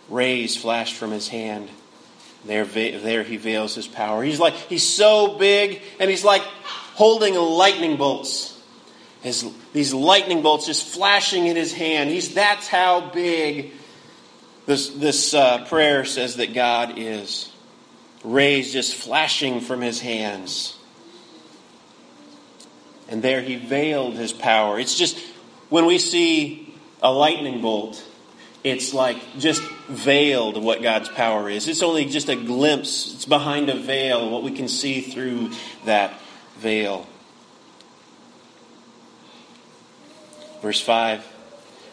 Rays 0.09 0.55
flashed 0.55 0.95
from 0.95 1.11
His 1.11 1.27
hand. 1.27 1.69
There, 2.45 2.65
there 2.65 3.23
he 3.23 3.35
veils 3.37 3.75
his 3.75 3.87
power. 3.87 4.23
He's 4.23 4.39
like 4.39 4.53
he's 4.53 4.87
so 4.87 5.37
big, 5.37 5.81
and 5.99 6.09
he's 6.09 6.23
like 6.23 6.41
holding 6.95 7.35
lightning 7.35 7.97
bolts. 7.97 8.53
His, 9.21 9.45
these 9.73 9.93
lightning 9.93 10.41
bolts 10.41 10.65
just 10.65 10.85
flashing 10.85 11.47
in 11.47 11.55
his 11.55 11.73
hand. 11.73 12.09
He's 12.09 12.33
that's 12.33 12.67
how 12.67 13.09
big 13.09 13.73
this, 14.67 14.89
this 14.89 15.33
uh, 15.33 15.65
prayer 15.65 16.05
says 16.05 16.35
that 16.35 16.53
God 16.53 16.93
is 16.97 17.51
rays 18.23 18.71
just 18.71 18.93
flashing 18.93 19.61
from 19.61 19.81
his 19.81 19.99
hands. 19.99 20.77
and 23.09 23.21
there 23.21 23.41
he 23.41 23.55
veiled 23.55 24.15
his 24.15 24.33
power. 24.33 24.79
It's 24.79 24.95
just 24.95 25.17
when 25.69 25.85
we 25.85 25.97
see 25.97 26.73
a 27.01 27.11
lightning 27.11 27.61
bolt, 27.61 28.03
it's 28.63 28.93
like 28.93 29.17
just 29.37 29.61
veiled 29.87 30.61
what 30.61 30.81
God's 30.81 31.09
power 31.09 31.49
is. 31.49 31.67
It's 31.67 31.83
only 31.83 32.05
just 32.05 32.27
a 32.27 32.35
glimpse, 32.35 33.13
it's 33.13 33.25
behind 33.25 33.69
a 33.69 33.75
veil, 33.75 34.29
what 34.29 34.43
we 34.43 34.51
can 34.51 34.67
see 34.67 35.01
through 35.01 35.51
that 35.85 36.19
veil. 36.57 37.07
Verse 40.61 40.81
5 40.81 41.25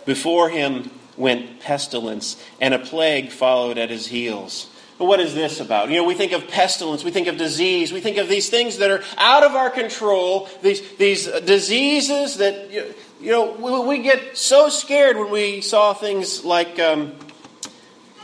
Before 0.04 0.48
him 0.48 0.90
went 1.16 1.60
pestilence, 1.60 2.42
and 2.60 2.74
a 2.74 2.78
plague 2.78 3.30
followed 3.30 3.78
at 3.78 3.90
his 3.90 4.08
heels. 4.08 4.68
But 4.98 5.06
what 5.06 5.18
is 5.20 5.34
this 5.34 5.58
about? 5.58 5.90
You 5.90 5.96
know, 5.96 6.04
we 6.04 6.14
think 6.14 6.32
of 6.32 6.46
pestilence, 6.46 7.02
we 7.02 7.10
think 7.10 7.26
of 7.26 7.36
disease, 7.36 7.92
we 7.92 8.00
think 8.00 8.16
of 8.16 8.28
these 8.28 8.48
things 8.48 8.78
that 8.78 8.90
are 8.90 9.02
out 9.18 9.42
of 9.42 9.52
our 9.52 9.68
control, 9.68 10.48
these, 10.62 10.88
these 10.96 11.26
diseases 11.26 12.36
that, 12.36 12.70
you 12.70 13.30
know, 13.30 13.82
we, 13.82 13.98
get 13.98 14.36
so 14.36 14.68
scared 14.68 15.16
when 15.16 15.30
we 15.30 15.60
saw 15.62 15.94
things 15.94 16.44
like, 16.44 16.78
um, 16.78 17.14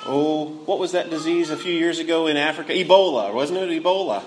oh, 0.07 0.47
what 0.65 0.79
was 0.79 0.93
that 0.93 1.11
disease 1.11 1.51
a 1.51 1.57
few 1.57 1.73
years 1.73 1.99
ago 1.99 2.29
in 2.29 2.37
Africa? 2.37 2.73
Ebola, 2.73 3.35
wasn't 3.35 3.59
it? 3.59 3.83
Ebola. 3.83 4.23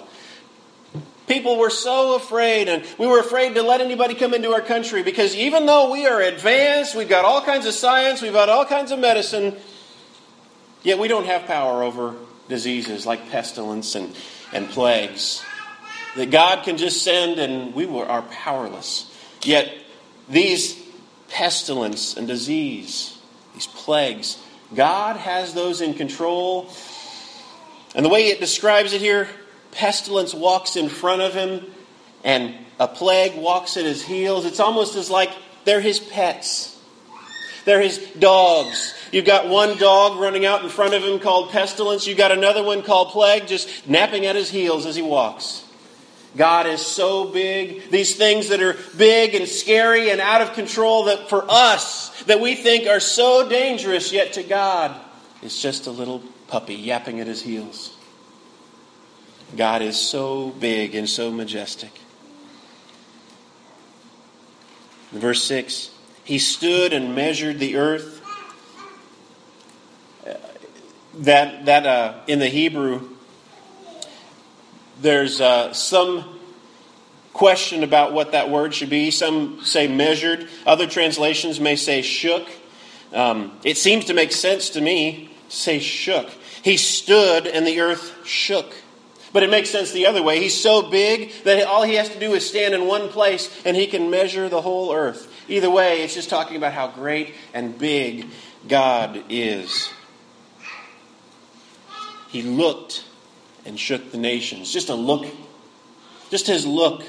People 1.27 1.57
were 1.57 1.69
so 1.69 2.15
afraid, 2.15 2.67
and 2.67 2.83
we 2.97 3.07
were 3.07 3.19
afraid 3.19 3.55
to 3.55 3.63
let 3.63 3.79
anybody 3.79 4.13
come 4.13 4.33
into 4.33 4.51
our 4.51 4.61
country 4.61 5.03
because 5.03 5.35
even 5.35 5.65
though 5.65 5.91
we 5.91 6.05
are 6.05 6.21
advanced, 6.21 6.95
we've 6.95 7.07
got 7.07 7.23
all 7.23 7.41
kinds 7.41 7.65
of 7.65 7.73
science, 7.73 8.21
we've 8.21 8.33
got 8.33 8.49
all 8.49 8.65
kinds 8.65 8.91
of 8.91 8.99
medicine, 8.99 9.55
yet 10.83 10.99
we 10.99 11.07
don't 11.07 11.25
have 11.25 11.45
power 11.45 11.81
over 11.81 12.15
diseases 12.49 13.05
like 13.05 13.29
pestilence 13.29 13.95
and, 13.95 14.13
and 14.51 14.69
plagues 14.69 15.43
that 16.15 16.29
God 16.29 16.63
can 16.63 16.77
just 16.77 17.03
send 17.03 17.39
and 17.39 17.73
we 17.73 17.87
are 17.87 18.21
powerless. 18.23 19.09
Yet 19.43 19.73
these 20.29 20.79
pestilence 21.29 22.15
and 22.15 22.27
disease, 22.27 23.17
these 23.53 23.67
plagues, 23.67 24.37
God 24.75 25.17
has 25.17 25.53
those 25.53 25.81
in 25.81 25.93
control. 25.93 26.69
And 27.95 28.05
the 28.05 28.09
way 28.09 28.27
it 28.27 28.39
describes 28.39 28.93
it 28.93 29.01
here, 29.01 29.27
pestilence 29.73 30.33
walks 30.33 30.75
in 30.75 30.89
front 30.89 31.21
of 31.21 31.33
him 31.33 31.65
and 32.23 32.55
a 32.79 32.87
plague 32.87 33.35
walks 33.35 33.77
at 33.77 33.85
his 33.85 34.03
heels. 34.03 34.45
It's 34.45 34.59
almost 34.59 34.95
as 34.95 35.09
like 35.09 35.31
they're 35.65 35.81
his 35.81 35.99
pets. 35.99 36.69
They're 37.65 37.81
his 37.81 37.99
dogs. 38.19 38.93
You've 39.11 39.25
got 39.25 39.47
one 39.47 39.77
dog 39.77 40.19
running 40.19 40.45
out 40.45 40.63
in 40.63 40.69
front 40.69 40.93
of 40.93 41.03
him 41.03 41.19
called 41.19 41.51
pestilence. 41.51 42.07
You've 42.07 42.17
got 42.17 42.31
another 42.31 42.63
one 42.63 42.81
called 42.81 43.09
plague 43.09 43.47
just 43.47 43.87
napping 43.87 44.25
at 44.25 44.35
his 44.35 44.49
heels 44.49 44.85
as 44.85 44.95
he 44.95 45.01
walks. 45.01 45.63
God 46.35 46.65
is 46.65 46.81
so 46.81 47.25
big. 47.25 47.89
These 47.91 48.15
things 48.15 48.49
that 48.49 48.61
are 48.61 48.75
big 48.97 49.35
and 49.35 49.47
scary 49.47 50.09
and 50.09 50.19
out 50.19 50.41
of 50.41 50.53
control 50.53 51.05
that 51.05 51.29
for 51.29 51.45
us, 51.47 52.23
that 52.23 52.41
we 52.41 52.55
think 52.55 52.87
are 52.87 52.99
so 52.99 53.47
dangerous, 53.47 54.11
yet 54.11 54.33
to 54.33 54.43
God, 54.43 54.99
it's 55.41 55.61
just 55.61 55.85
a 55.85 55.91
little 55.91 56.23
puppy 56.47 56.75
yapping 56.75 57.19
at 57.19 57.27
his 57.27 57.41
heels. 57.41 57.92
God 59.55 59.81
is 59.81 59.98
so 59.98 60.50
big 60.50 60.95
and 60.95 61.10
so 61.10 61.31
majestic. 61.31 61.91
verse 65.12 65.43
6 65.43 65.91
He 66.24 66.39
stood 66.39 66.93
and 66.93 67.15
measured 67.15 67.60
the 67.60 67.77
earth 67.77 68.22
that 71.15 71.65
that 71.65 71.86
uh, 71.86 72.19
in 72.27 72.39
the 72.39 72.48
Hebrew, 72.48 73.10
there's 75.01 75.39
uh, 75.39 75.74
some 75.74 76.39
question 77.33 77.83
about 77.83 78.13
what 78.13 78.31
that 78.31 78.50
word 78.50 78.74
should 78.74 78.89
be. 78.89 79.12
Some 79.12 79.63
say 79.63 79.88
measured. 79.88 80.48
Other 80.65 80.88
translations 80.88 81.60
may 81.60 81.75
say 81.75 82.01
shook. 82.01 82.47
Um, 83.13 83.60
it 83.63 83.77
seems 83.77 84.06
to 84.06 84.13
make 84.13 84.32
sense 84.32 84.71
to 84.71 84.82
me. 84.82 85.30
Say 85.49 85.80
shook. 85.80 86.30
He 86.63 86.77
stood 86.77 87.45
and 87.45 87.67
the 87.67 87.82
earth 87.82 88.25
shook. 88.25 88.73
But 89.34 89.41
it 89.41 89.50
makes 89.50 89.72
sense 89.72 89.91
the 89.91 90.06
other 90.06 90.22
way. 90.22 90.39
He's 90.39 90.60
so 90.60 90.89
big 90.89 91.34
that 91.43 91.65
all 91.65 91.84
he 91.84 91.96
has 91.96 92.08
to 92.10 92.19
do 92.19 92.34
is 92.34 92.48
stand 92.48 92.76
in 92.76 92.86
one 92.86 93.10
place 93.10 93.52
and 93.65 93.76
he 93.76 93.88
can 93.88 94.12
measure 94.12 94.48
the 94.48 94.62
whole 94.62 94.93
earth. 94.93 95.28
Either 95.50 95.72
way, 95.72 96.04
it's 96.04 96.13
just 96.13 96.30
talking 96.30 96.56
about 96.56 96.72
how 96.72 96.88
great 96.88 97.34
and 97.54 97.78
big 97.78 98.28
God 98.67 99.24
is. 99.30 99.91
He 102.30 102.43
looked 102.43 103.04
and 103.65 103.80
shook 103.80 104.12
the 104.12 104.17
nations. 104.17 104.72
Just 104.72 104.89
a 104.89 104.96
look. 104.96 105.26
Just 106.30 106.48
his 106.48 106.65
look. 106.65 107.04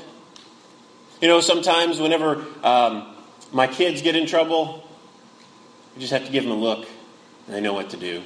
You 1.21 1.29
know, 1.29 1.41
sometimes 1.41 2.01
whenever 2.01 2.45
um, 2.63 3.15
my 3.53 3.67
kids 3.67 4.03
get 4.03 4.17
in 4.17 4.27
trouble, 4.27 4.87
you 5.95 6.01
just 6.01 6.13
have 6.13 6.27
to 6.27 6.33
give 6.33 6.45
them 6.45 6.53
a 6.53 6.57
look, 6.57 6.87
and 7.47 7.55
they 7.55 7.61
know 7.61 7.73
what 7.73 7.91
to 7.91 7.97
do. 7.97 8.23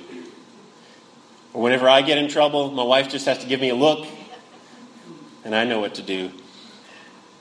Or 1.58 1.62
whenever 1.62 1.88
I 1.88 2.02
get 2.02 2.18
in 2.18 2.28
trouble, 2.28 2.70
my 2.70 2.84
wife 2.84 3.08
just 3.08 3.26
has 3.26 3.38
to 3.38 3.46
give 3.48 3.60
me 3.60 3.70
a 3.70 3.74
look, 3.74 4.06
and 5.44 5.56
I 5.56 5.64
know 5.64 5.80
what 5.80 5.96
to 5.96 6.02
do. 6.02 6.30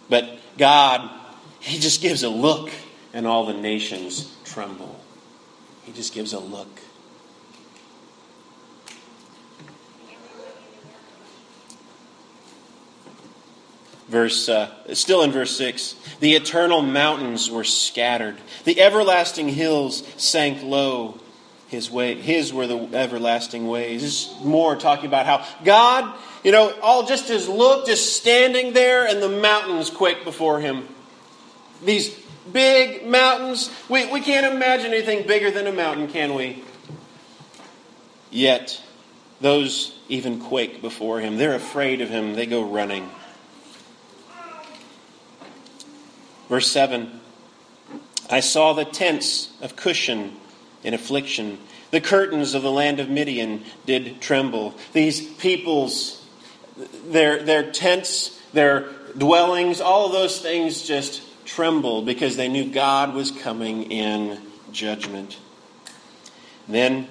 But 0.09 0.39
God, 0.57 1.07
He 1.59 1.77
just 1.77 2.01
gives 2.01 2.23
a 2.23 2.29
look, 2.29 2.71
and 3.13 3.27
all 3.27 3.45
the 3.45 3.53
nations 3.53 4.35
tremble. 4.43 4.99
He 5.83 5.91
just 5.91 6.15
gives 6.15 6.33
a 6.33 6.39
look. 6.39 6.67
verse 14.07 14.47
uh, 14.47 14.71
still 14.95 15.21
in 15.21 15.31
verse 15.31 15.57
6 15.57 15.95
the 16.21 16.33
eternal 16.33 16.81
mountains 16.81 17.51
were 17.51 17.65
scattered 17.65 18.37
the 18.63 18.79
everlasting 18.79 19.49
hills 19.49 20.01
sank 20.15 20.63
low 20.63 21.19
his 21.67 21.91
way 21.91 22.15
his 22.15 22.53
were 22.53 22.67
the 22.67 22.77
everlasting 22.93 23.67
ways. 23.67 24.33
More 24.43 24.75
talking 24.75 25.05
about 25.05 25.25
how 25.25 25.45
god 25.63 26.17
you 26.43 26.51
know 26.51 26.73
all 26.81 27.05
just 27.05 27.27
his 27.27 27.47
look 27.47 27.85
just 27.85 28.15
standing 28.15 28.73
there 28.73 29.05
and 29.05 29.21
the 29.21 29.29
mountains 29.29 29.89
quake 29.89 30.23
before 30.23 30.59
him. 30.59 30.87
These 31.83 32.17
big 32.51 33.05
mountains 33.05 33.69
we, 33.89 34.11
we 34.11 34.21
can't 34.21 34.45
imagine 34.53 34.93
anything 34.93 35.27
bigger 35.27 35.51
than 35.51 35.67
a 35.67 35.73
mountain 35.73 36.07
can 36.07 36.33
we? 36.33 36.63
Yet 38.31 38.81
those 39.41 39.97
even 40.09 40.39
quake 40.39 40.81
before 40.81 41.19
him. 41.19 41.37
They're 41.37 41.55
afraid 41.55 42.01
of 42.01 42.09
him. 42.09 42.33
They 42.33 42.45
go 42.45 42.63
running. 42.63 43.09
Verse 46.49 46.71
7 46.71 47.19
I 48.29 48.39
saw 48.41 48.73
the 48.73 48.85
tents 48.85 49.49
of 49.61 49.75
Cushan 49.75 50.31
in 50.87 50.93
affliction. 50.93 51.57
The 51.91 51.99
curtains 51.99 52.53
of 52.53 52.63
the 52.63 52.71
land 52.71 53.01
of 53.01 53.09
Midian 53.09 53.63
did 53.85 54.21
tremble. 54.21 54.73
These 54.93 55.21
peoples, 55.35 56.25
their, 57.07 57.43
their 57.43 57.69
tents, 57.71 58.41
their 58.53 58.89
dwellings, 59.17 59.81
all 59.81 60.05
of 60.05 60.13
those 60.13 60.39
things 60.39 60.81
just 60.83 61.21
trembled 61.45 62.05
because 62.05 62.37
they 62.37 62.47
knew 62.47 62.71
God 62.71 63.13
was 63.13 63.31
coming 63.31 63.91
in 63.91 64.39
judgment. 64.71 65.37
Then 66.69 67.07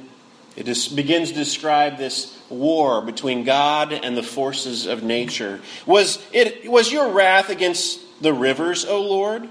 it 0.56 0.64
begins 0.94 1.32
to 1.32 1.34
describe 1.34 1.98
this 1.98 2.34
war 2.48 3.02
between 3.02 3.44
God 3.44 3.92
and 3.92 4.16
the 4.16 4.22
forces 4.22 4.86
of 4.86 5.02
nature. 5.02 5.60
Was, 5.84 6.18
it, 6.32 6.70
was 6.70 6.90
your 6.90 7.12
wrath 7.12 7.50
against 7.50 8.00
the 8.22 8.32
rivers, 8.32 8.86
O 8.86 9.02
Lord? 9.02 9.46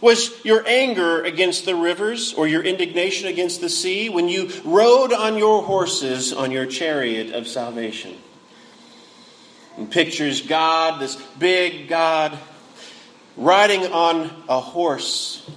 Was 0.00 0.44
your 0.44 0.62
anger 0.66 1.22
against 1.22 1.64
the 1.64 1.74
rivers 1.74 2.34
or 2.34 2.46
your 2.46 2.62
indignation 2.62 3.28
against 3.28 3.60
the 3.60 3.70
sea 3.70 4.08
when 4.08 4.28
you 4.28 4.50
rode 4.64 5.12
on 5.12 5.38
your 5.38 5.62
horses 5.62 6.32
on 6.32 6.50
your 6.50 6.66
chariot 6.66 7.34
of 7.34 7.48
salvation? 7.48 8.14
And 9.76 9.90
pictures 9.90 10.42
God, 10.42 11.00
this 11.00 11.16
big 11.38 11.88
God, 11.88 12.38
riding 13.36 13.86
on 13.86 14.30
a 14.48 14.60
horse, 14.60 15.48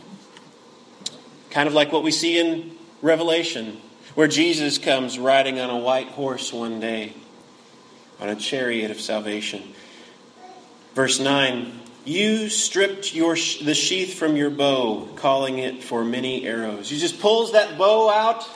kind 1.49 1.67
of 1.67 1.73
like 1.73 1.91
what 1.91 2.03
we 2.03 2.11
see 2.11 2.37
in 2.37 2.75
Revelation, 3.01 3.79
where 4.15 4.27
Jesus 4.27 4.77
comes 4.77 5.19
riding 5.19 5.59
on 5.59 5.69
a 5.69 5.77
white 5.77 6.09
horse 6.09 6.51
one 6.51 6.79
day 6.79 7.13
on 8.19 8.29
a 8.29 8.35
chariot 8.35 8.91
of 8.91 8.99
salvation. 8.99 9.63
Verse 10.93 11.19
9 11.19 11.79
you 12.05 12.49
stripped 12.49 13.13
your 13.13 13.35
the 13.35 13.73
sheath 13.73 14.15
from 14.15 14.35
your 14.35 14.49
bow, 14.49 15.07
calling 15.15 15.59
it 15.59 15.83
for 15.83 16.03
many 16.03 16.45
arrows. 16.45 16.89
He 16.89 16.97
just 16.97 17.19
pulls 17.19 17.51
that 17.51 17.77
bow 17.77 18.09
out. 18.09 18.47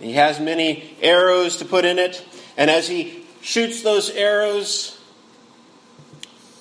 He 0.00 0.12
has 0.12 0.38
many 0.38 0.96
arrows 1.00 1.58
to 1.58 1.64
put 1.64 1.84
in 1.84 1.98
it. 1.98 2.24
And 2.56 2.70
as 2.70 2.86
he 2.86 3.24
shoots 3.40 3.82
those 3.82 4.10
arrows, 4.10 5.00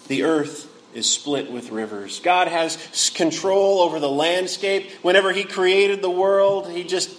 the 0.07 0.23
earth 0.23 0.71
is 0.93 1.09
split 1.09 1.51
with 1.51 1.71
rivers. 1.71 2.19
God 2.19 2.47
has 2.47 3.11
control 3.15 3.81
over 3.81 3.99
the 3.99 4.09
landscape. 4.09 4.89
Whenever 5.01 5.33
he 5.33 5.43
created 5.43 6.01
the 6.01 6.09
world, 6.09 6.69
he 6.69 6.85
just, 6.85 7.09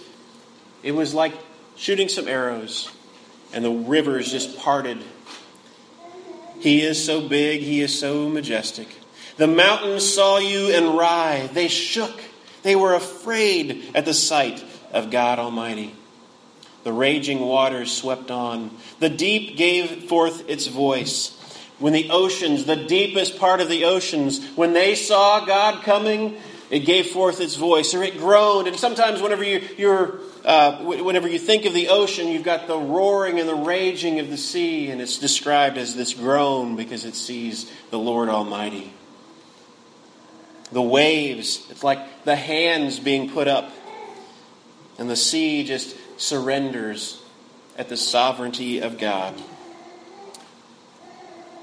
it 0.81 0.93
was 0.93 1.13
like 1.13 1.33
shooting 1.75 2.09
some 2.09 2.27
arrows, 2.27 2.91
and 3.53 3.63
the 3.63 3.71
rivers 3.71 4.31
just 4.31 4.57
parted 4.57 4.97
he 6.59 6.81
is 6.81 7.03
so 7.03 7.27
big, 7.27 7.61
he 7.61 7.81
is 7.81 7.97
so 7.97 8.29
majestic. 8.29 8.87
The 9.37 9.47
mountains 9.47 10.11
saw 10.13 10.37
you 10.39 10.73
and 10.73 10.97
writhed. 10.97 11.53
They 11.53 11.67
shook. 11.67 12.19
They 12.63 12.75
were 12.75 12.95
afraid 12.95 13.91
at 13.93 14.05
the 14.05 14.13
sight 14.13 14.63
of 14.91 15.11
God 15.11 15.39
Almighty. 15.39 15.95
The 16.83 16.93
raging 16.93 17.39
waters 17.41 17.91
swept 17.91 18.31
on. 18.31 18.71
The 18.99 19.09
deep 19.09 19.57
gave 19.57 20.05
forth 20.05 20.49
its 20.49 20.67
voice. 20.67 21.33
When 21.79 21.93
the 21.93 22.09
oceans, 22.09 22.65
the 22.65 22.87
deepest 22.87 23.37
part 23.37 23.61
of 23.61 23.69
the 23.69 23.85
oceans, 23.85 24.43
when 24.55 24.73
they 24.73 24.95
saw 24.95 25.45
God 25.45 25.83
coming, 25.83 26.37
it 26.69 26.79
gave 26.79 27.07
forth 27.07 27.39
its 27.39 27.55
voice, 27.55 27.93
or 27.93 28.03
it 28.03 28.17
groaned. 28.17 28.67
And 28.67 28.77
sometimes, 28.77 29.21
whenever 29.21 29.43
you, 29.43 29.61
you're, 29.77 30.19
uh, 30.47 30.77
whenever 30.77 31.27
you 31.27 31.37
think 31.37 31.65
of 31.65 31.73
the 31.73 31.89
ocean, 31.89 32.29
you've 32.29 32.45
got 32.45 32.67
the 32.67 32.77
roaring 32.77 33.37
and 33.37 33.49
the 33.49 33.53
raging 33.53 34.21
of 34.21 34.29
the 34.29 34.37
sea, 34.37 34.89
and 34.89 35.01
it's 35.01 35.17
described 35.17 35.77
as 35.77 35.93
this 35.93 36.13
groan 36.13 36.77
because 36.77 37.03
it 37.03 37.15
sees 37.15 37.69
the 37.91 37.99
Lord 37.99 38.29
Almighty. 38.29 38.93
The 40.71 40.81
waves, 40.81 41.67
it's 41.69 41.83
like 41.83 42.23
the 42.23 42.37
hands 42.37 42.97
being 42.97 43.29
put 43.29 43.49
up, 43.49 43.69
and 44.97 45.09
the 45.09 45.17
sea 45.17 45.65
just 45.65 45.97
surrenders 46.17 47.21
at 47.77 47.89
the 47.89 47.97
sovereignty 47.97 48.79
of 48.79 48.97
God. 48.97 49.35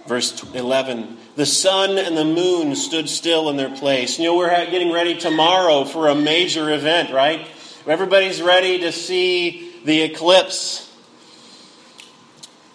Verse 0.07 0.45
11 0.53 1.17
The 1.37 1.47
sun 1.47 1.97
and 1.97 2.19
the 2.19 2.25
moon 2.27 2.77
stood 2.77 3.09
still 3.09 3.49
in 3.49 3.57
their 3.57 3.75
place. 3.75 4.19
You 4.19 4.27
know, 4.27 4.37
we're 4.37 4.51
getting 4.67 4.93
ready 4.93 5.17
tomorrow 5.17 5.87
for 5.87 6.09
a 6.09 6.15
major 6.15 6.71
event, 6.71 7.11
right? 7.11 7.49
Everybody's 7.87 8.41
ready 8.41 8.79
to 8.79 8.93
see 8.93 9.75
the 9.85 10.01
eclipse. 10.01 10.91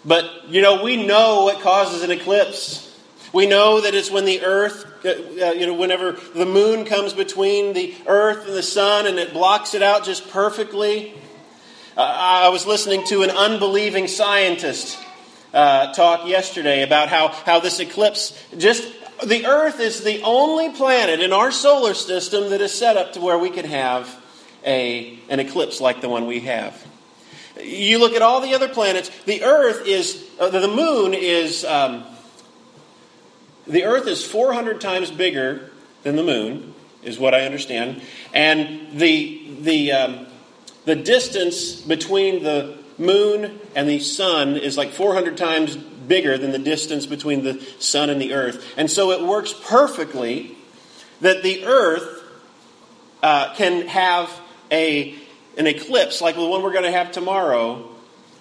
But, 0.04 0.48
you 0.48 0.62
know, 0.62 0.84
we 0.84 1.04
know 1.04 1.46
what 1.46 1.60
causes 1.62 2.04
an 2.04 2.12
eclipse. 2.12 2.86
We 3.32 3.46
know 3.46 3.80
that 3.80 3.92
it's 3.92 4.08
when 4.08 4.24
the 4.24 4.42
earth, 4.42 4.86
uh, 5.04 5.08
uh 5.08 5.52
you 5.52 5.66
know, 5.66 5.74
whenever 5.74 6.12
the 6.12 6.46
moon 6.46 6.84
comes 6.84 7.12
between 7.12 7.72
the 7.72 7.92
earth 8.06 8.46
and 8.46 8.56
the 8.56 8.62
sun 8.62 9.08
and 9.08 9.18
it 9.18 9.32
blocks 9.32 9.74
it 9.74 9.82
out 9.82 10.04
just 10.04 10.30
perfectly. 10.30 11.12
Uh, 11.96 12.02
I 12.44 12.48
was 12.50 12.64
listening 12.64 13.04
to 13.06 13.24
an 13.24 13.30
unbelieving 13.30 14.06
scientist 14.06 14.96
uh, 15.52 15.92
talk 15.92 16.28
yesterday 16.28 16.84
about 16.84 17.08
how, 17.08 17.28
how 17.28 17.58
this 17.58 17.80
eclipse 17.80 18.40
just 18.56 18.88
the 19.26 19.44
earth 19.46 19.80
is 19.80 20.02
the 20.02 20.22
only 20.22 20.70
planet 20.70 21.20
in 21.20 21.32
our 21.32 21.50
solar 21.50 21.94
system 21.94 22.50
that 22.50 22.60
is 22.60 22.72
set 22.72 22.96
up 22.96 23.14
to 23.14 23.20
where 23.20 23.36
we 23.36 23.50
can 23.50 23.64
have 23.64 24.19
a, 24.64 25.18
an 25.28 25.40
eclipse 25.40 25.80
like 25.80 26.00
the 26.00 26.08
one 26.08 26.26
we 26.26 26.40
have 26.40 26.86
you 27.62 27.98
look 27.98 28.14
at 28.14 28.22
all 28.22 28.40
the 28.40 28.54
other 28.54 28.68
planets 28.68 29.10
the 29.24 29.42
earth 29.42 29.86
is 29.86 30.28
uh, 30.38 30.48
the 30.48 30.68
moon 30.68 31.14
is 31.14 31.64
um, 31.64 32.04
the 33.66 33.84
earth 33.84 34.06
is 34.06 34.24
400 34.24 34.80
times 34.80 35.10
bigger 35.10 35.70
than 36.02 36.16
the 36.16 36.22
moon 36.22 36.74
is 37.02 37.18
what 37.18 37.34
i 37.34 37.42
understand 37.42 38.00
and 38.32 38.98
the 38.98 39.42
the 39.60 39.92
um, 39.92 40.26
the 40.84 40.96
distance 40.96 41.80
between 41.80 42.42
the 42.42 42.78
moon 42.98 43.58
and 43.74 43.88
the 43.88 43.98
sun 43.98 44.56
is 44.56 44.76
like 44.76 44.92
400 44.92 45.36
times 45.36 45.76
bigger 45.76 46.36
than 46.36 46.52
the 46.52 46.58
distance 46.58 47.06
between 47.06 47.44
the 47.44 47.60
sun 47.78 48.10
and 48.10 48.20
the 48.20 48.34
earth. 48.34 48.74
And 48.76 48.90
so 48.90 49.12
it 49.12 49.22
works 49.22 49.52
perfectly 49.52 50.56
that 51.20 51.42
the 51.42 51.64
earth 51.64 52.22
uh, 53.22 53.54
can 53.54 53.86
have 53.86 54.28
a, 54.70 55.14
an 55.56 55.66
eclipse 55.66 56.20
like 56.20 56.34
the 56.36 56.44
one 56.44 56.62
we're 56.62 56.72
going 56.72 56.84
to 56.84 56.90
have 56.90 57.12
tomorrow 57.12 57.88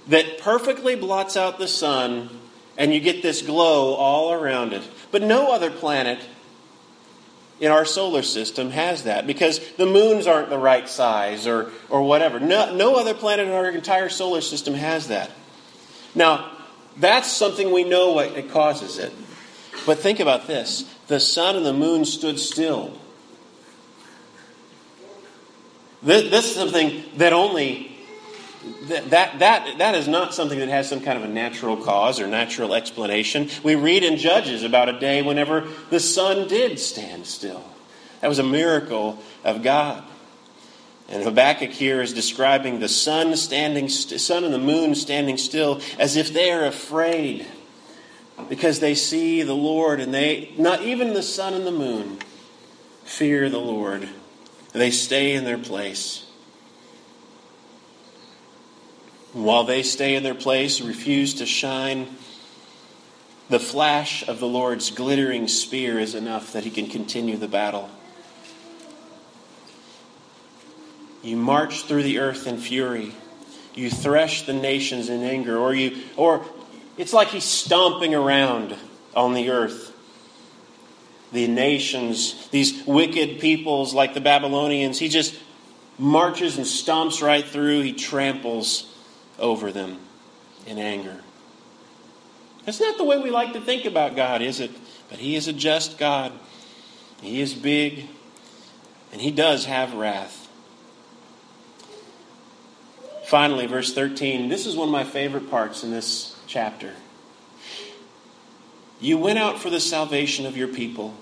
that 0.07 0.39
perfectly 0.39 0.95
blots 0.95 1.37
out 1.37 1.59
the 1.59 1.67
sun 1.67 2.29
and 2.77 2.93
you 2.93 2.99
get 2.99 3.21
this 3.21 3.41
glow 3.41 3.93
all 3.93 4.31
around 4.31 4.73
it. 4.73 4.83
But 5.11 5.21
no 5.21 5.51
other 5.51 5.69
planet 5.69 6.19
in 7.59 7.71
our 7.71 7.85
solar 7.85 8.21
system 8.21 8.71
has 8.71 9.03
that 9.03 9.27
because 9.27 9.59
the 9.73 9.85
moons 9.85 10.27
aren't 10.27 10.49
the 10.49 10.57
right 10.57 10.87
size 10.87 11.45
or, 11.45 11.71
or 11.89 12.01
whatever. 12.01 12.39
No, 12.39 12.73
no 12.73 12.95
other 12.95 13.13
planet 13.13 13.47
in 13.47 13.53
our 13.53 13.69
entire 13.69 14.09
solar 14.09 14.41
system 14.41 14.73
has 14.75 15.09
that. 15.09 15.29
Now, 16.15 16.51
that's 16.97 17.31
something 17.31 17.71
we 17.71 17.83
know 17.83 18.13
what 18.13 18.31
it 18.37 18.51
causes 18.51 18.97
it. 18.97 19.13
But 19.85 19.99
think 19.99 20.19
about 20.19 20.47
this 20.47 20.83
the 21.07 21.19
sun 21.19 21.55
and 21.55 21.65
the 21.65 21.73
moon 21.73 22.05
stood 22.05 22.39
still. 22.39 22.97
This, 26.01 26.29
this 26.29 26.45
is 26.45 26.55
something 26.55 27.03
that 27.17 27.33
only 27.33 27.89
that, 28.87 29.09
that, 29.11 29.39
that, 29.39 29.77
that 29.77 29.95
is 29.95 30.07
not 30.07 30.33
something 30.33 30.59
that 30.59 30.69
has 30.69 30.89
some 30.89 31.01
kind 31.01 31.17
of 31.17 31.23
a 31.23 31.27
natural 31.27 31.77
cause 31.77 32.19
or 32.19 32.27
natural 32.27 32.73
explanation. 32.73 33.49
We 33.63 33.75
read 33.75 34.03
in 34.03 34.17
Judges 34.17 34.63
about 34.63 34.89
a 34.89 34.99
day 34.99 35.21
whenever 35.21 35.67
the 35.89 35.99
sun 35.99 36.47
did 36.47 36.79
stand 36.79 37.25
still. 37.25 37.63
That 38.21 38.27
was 38.27 38.39
a 38.39 38.43
miracle 38.43 39.17
of 39.43 39.63
God. 39.63 40.03
And 41.07 41.23
Habakkuk 41.23 41.71
here 41.71 42.01
is 42.01 42.13
describing 42.13 42.79
the 42.79 42.89
sun 42.89 43.35
standing, 43.35 43.89
sun 43.89 44.43
and 44.43 44.53
the 44.53 44.59
moon 44.59 44.93
standing 44.93 45.37
still 45.37 45.81
as 45.97 46.15
if 46.15 46.33
they 46.33 46.51
are 46.51 46.65
afraid 46.65 47.47
because 48.47 48.79
they 48.79 48.93
see 48.93 49.41
the 49.41 49.55
Lord 49.55 49.99
and 49.99 50.13
they, 50.13 50.53
not 50.57 50.81
even 50.81 51.13
the 51.13 51.23
sun 51.23 51.53
and 51.53 51.65
the 51.65 51.71
moon, 51.71 52.19
fear 53.03 53.49
the 53.49 53.59
Lord. 53.59 54.07
They 54.71 54.91
stay 54.91 55.33
in 55.33 55.45
their 55.45 55.57
place. 55.57 56.25
while 59.33 59.63
they 59.63 59.83
stay 59.83 60.15
in 60.15 60.23
their 60.23 60.35
place, 60.35 60.81
refuse 60.81 61.35
to 61.35 61.45
shine, 61.45 62.07
the 63.49 63.59
flash 63.59 64.27
of 64.27 64.39
the 64.39 64.47
Lord's 64.47 64.91
glittering 64.91 65.47
spear 65.47 65.99
is 65.99 66.15
enough 66.15 66.53
that 66.53 66.63
he 66.63 66.69
can 66.69 66.87
continue 66.87 67.37
the 67.37 67.47
battle. 67.47 67.89
You 71.21 71.35
march 71.35 71.83
through 71.83 72.03
the 72.03 72.19
earth 72.19 72.47
in 72.47 72.57
fury. 72.57 73.13
You 73.75 73.89
thresh 73.89 74.45
the 74.45 74.53
nations 74.53 75.09
in 75.09 75.21
anger, 75.23 75.57
or 75.57 75.73
you 75.73 76.01
or 76.15 76.45
it's 76.97 77.13
like 77.13 77.29
he's 77.29 77.43
stomping 77.43 78.15
around 78.15 78.75
on 79.15 79.33
the 79.33 79.49
earth. 79.49 79.88
The 81.31 81.47
nations, 81.47 82.47
these 82.49 82.85
wicked 82.85 83.39
peoples 83.39 83.93
like 83.93 84.13
the 84.13 84.21
Babylonians, 84.21 84.97
he 84.97 85.09
just 85.09 85.35
marches 85.99 86.57
and 86.57 86.65
stomps 86.65 87.21
right 87.21 87.45
through. 87.45 87.81
He 87.81 87.93
tramples 87.93 88.91
over 89.37 89.71
them 89.71 89.99
in 90.65 90.77
anger. 90.77 91.21
That's 92.65 92.79
not 92.79 92.97
the 92.97 93.03
way 93.03 93.17
we 93.17 93.31
like 93.31 93.53
to 93.53 93.61
think 93.61 93.85
about 93.85 94.15
God, 94.15 94.41
is 94.41 94.59
it? 94.59 94.71
But 95.09 95.19
He 95.19 95.35
is 95.35 95.47
a 95.47 95.53
just 95.53 95.97
God. 95.97 96.31
He 97.21 97.41
is 97.41 97.53
big, 97.53 98.07
and 99.11 99.21
He 99.21 99.31
does 99.31 99.65
have 99.65 99.93
wrath. 99.93 100.47
Finally, 103.25 103.67
verse 103.67 103.93
13. 103.93 104.49
This 104.49 104.65
is 104.65 104.75
one 104.75 104.87
of 104.87 104.91
my 104.91 105.03
favorite 105.03 105.49
parts 105.51 105.83
in 105.83 105.91
this 105.91 106.35
chapter. 106.47 106.93
You 108.99 109.17
went 109.17 109.39
out 109.39 109.59
for 109.59 109.69
the 109.69 109.79
salvation 109.79 110.45
of 110.45 110.57
your 110.57 110.67
people, 110.67 111.15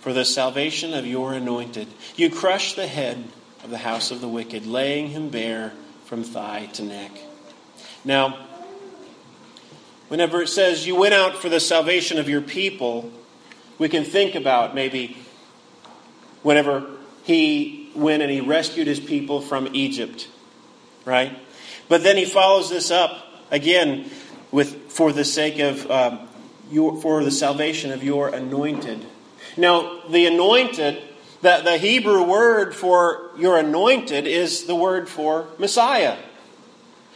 for 0.00 0.12
the 0.12 0.24
salvation 0.24 0.94
of 0.94 1.06
your 1.06 1.34
anointed. 1.34 1.88
You 2.16 2.30
crushed 2.30 2.76
the 2.76 2.86
head 2.86 3.24
of 3.62 3.70
the 3.70 3.78
house 3.78 4.10
of 4.10 4.20
the 4.20 4.28
wicked, 4.28 4.66
laying 4.66 5.08
him 5.08 5.28
bare 5.28 5.72
from 6.06 6.24
thigh 6.24 6.66
to 6.74 6.82
neck. 6.82 7.12
Now, 8.04 8.38
whenever 10.08 10.40
it 10.40 10.48
says 10.48 10.86
you 10.86 10.96
went 10.96 11.14
out 11.14 11.36
for 11.36 11.48
the 11.48 11.60
salvation 11.60 12.18
of 12.18 12.28
your 12.28 12.40
people, 12.40 13.12
we 13.78 13.88
can 13.88 14.04
think 14.04 14.34
about 14.34 14.74
maybe 14.74 15.18
whenever 16.42 16.86
he 17.24 17.90
went 17.94 18.22
and 18.22 18.30
he 18.30 18.40
rescued 18.40 18.86
his 18.86 19.00
people 19.00 19.40
from 19.40 19.68
Egypt, 19.74 20.28
right? 21.04 21.36
But 21.88 22.02
then 22.02 22.16
he 22.16 22.24
follows 22.24 22.70
this 22.70 22.90
up 22.90 23.26
again 23.50 24.10
with 24.50 24.90
for 24.90 25.12
the 25.12 25.24
sake 25.24 25.58
of 25.58 25.90
um, 25.90 26.27
your, 26.70 27.00
for 27.00 27.24
the 27.24 27.30
salvation 27.30 27.92
of 27.92 28.02
your 28.02 28.28
anointed. 28.28 29.04
Now, 29.56 30.00
the 30.08 30.26
anointed, 30.26 31.02
the, 31.42 31.60
the 31.64 31.78
Hebrew 31.78 32.22
word 32.22 32.74
for 32.74 33.30
your 33.36 33.58
anointed 33.58 34.26
is 34.26 34.64
the 34.64 34.76
word 34.76 35.08
for 35.08 35.46
Messiah 35.58 36.16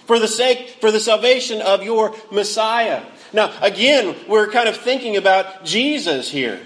for 0.07 0.19
the 0.19 0.29
sake, 0.29 0.77
for 0.81 0.91
the 0.91 1.01
salvation 1.01 1.61
of 1.61 1.83
your 1.83 2.15
Messiah. 2.31 3.03
Now, 3.33 3.53
again, 3.63 4.17
we're 4.29 4.51
kind 4.51 4.69
of 4.69 4.77
thinking 4.77 5.17
about 5.17 5.65
Jesus 5.65 6.31
here. 6.31 6.61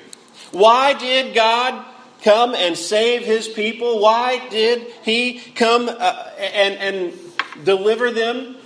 Why 0.52 0.94
did 0.94 1.34
God 1.34 1.84
come 2.22 2.54
and 2.54 2.76
save 2.76 3.24
his 3.24 3.46
people? 3.46 4.00
Why 4.00 4.48
did 4.48 4.92
he 5.04 5.38
come 5.54 5.88
uh, 5.88 6.30
and, 6.38 6.74
and 6.74 7.64
deliver 7.64 8.10
them? 8.10 8.56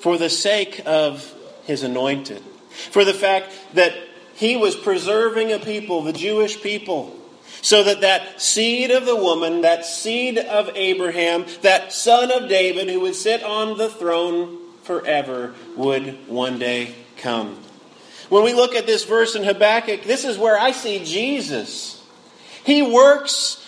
For 0.00 0.18
the 0.18 0.28
sake 0.30 0.82
of 0.84 1.34
his 1.66 1.82
anointed. 1.82 2.42
For 2.90 3.04
the 3.04 3.14
fact 3.14 3.52
that 3.74 3.94
he 4.34 4.56
was 4.56 4.76
preserving 4.76 5.52
a 5.52 5.58
people, 5.58 6.02
the 6.02 6.12
Jewish 6.12 6.60
people 6.60 7.16
so 7.62 7.82
that 7.82 8.02
that 8.02 8.40
seed 8.40 8.90
of 8.90 9.06
the 9.06 9.16
woman, 9.16 9.62
that 9.62 9.84
seed 9.84 10.38
of 10.38 10.70
Abraham, 10.76 11.46
that 11.62 11.92
son 11.92 12.30
of 12.30 12.48
David 12.48 12.88
who 12.88 13.00
would 13.00 13.14
sit 13.14 13.42
on 13.42 13.76
the 13.76 13.88
throne 13.88 14.58
forever 14.84 15.54
would 15.74 16.28
one 16.28 16.58
day 16.58 16.94
come. 17.16 17.58
When 18.28 18.44
we 18.44 18.54
look 18.54 18.74
at 18.74 18.86
this 18.86 19.04
verse 19.04 19.34
in 19.34 19.44
Habakkuk, 19.44 20.02
this 20.04 20.24
is 20.24 20.38
where 20.38 20.58
I 20.58 20.72
see 20.72 21.04
Jesus. 21.04 22.02
He 22.64 22.82
works 22.82 23.64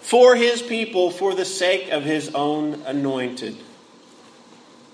for 0.00 0.34
his 0.34 0.62
people 0.62 1.10
for 1.10 1.34
the 1.34 1.44
sake 1.44 1.90
of 1.90 2.04
his 2.04 2.34
own 2.34 2.82
anointed. 2.86 3.56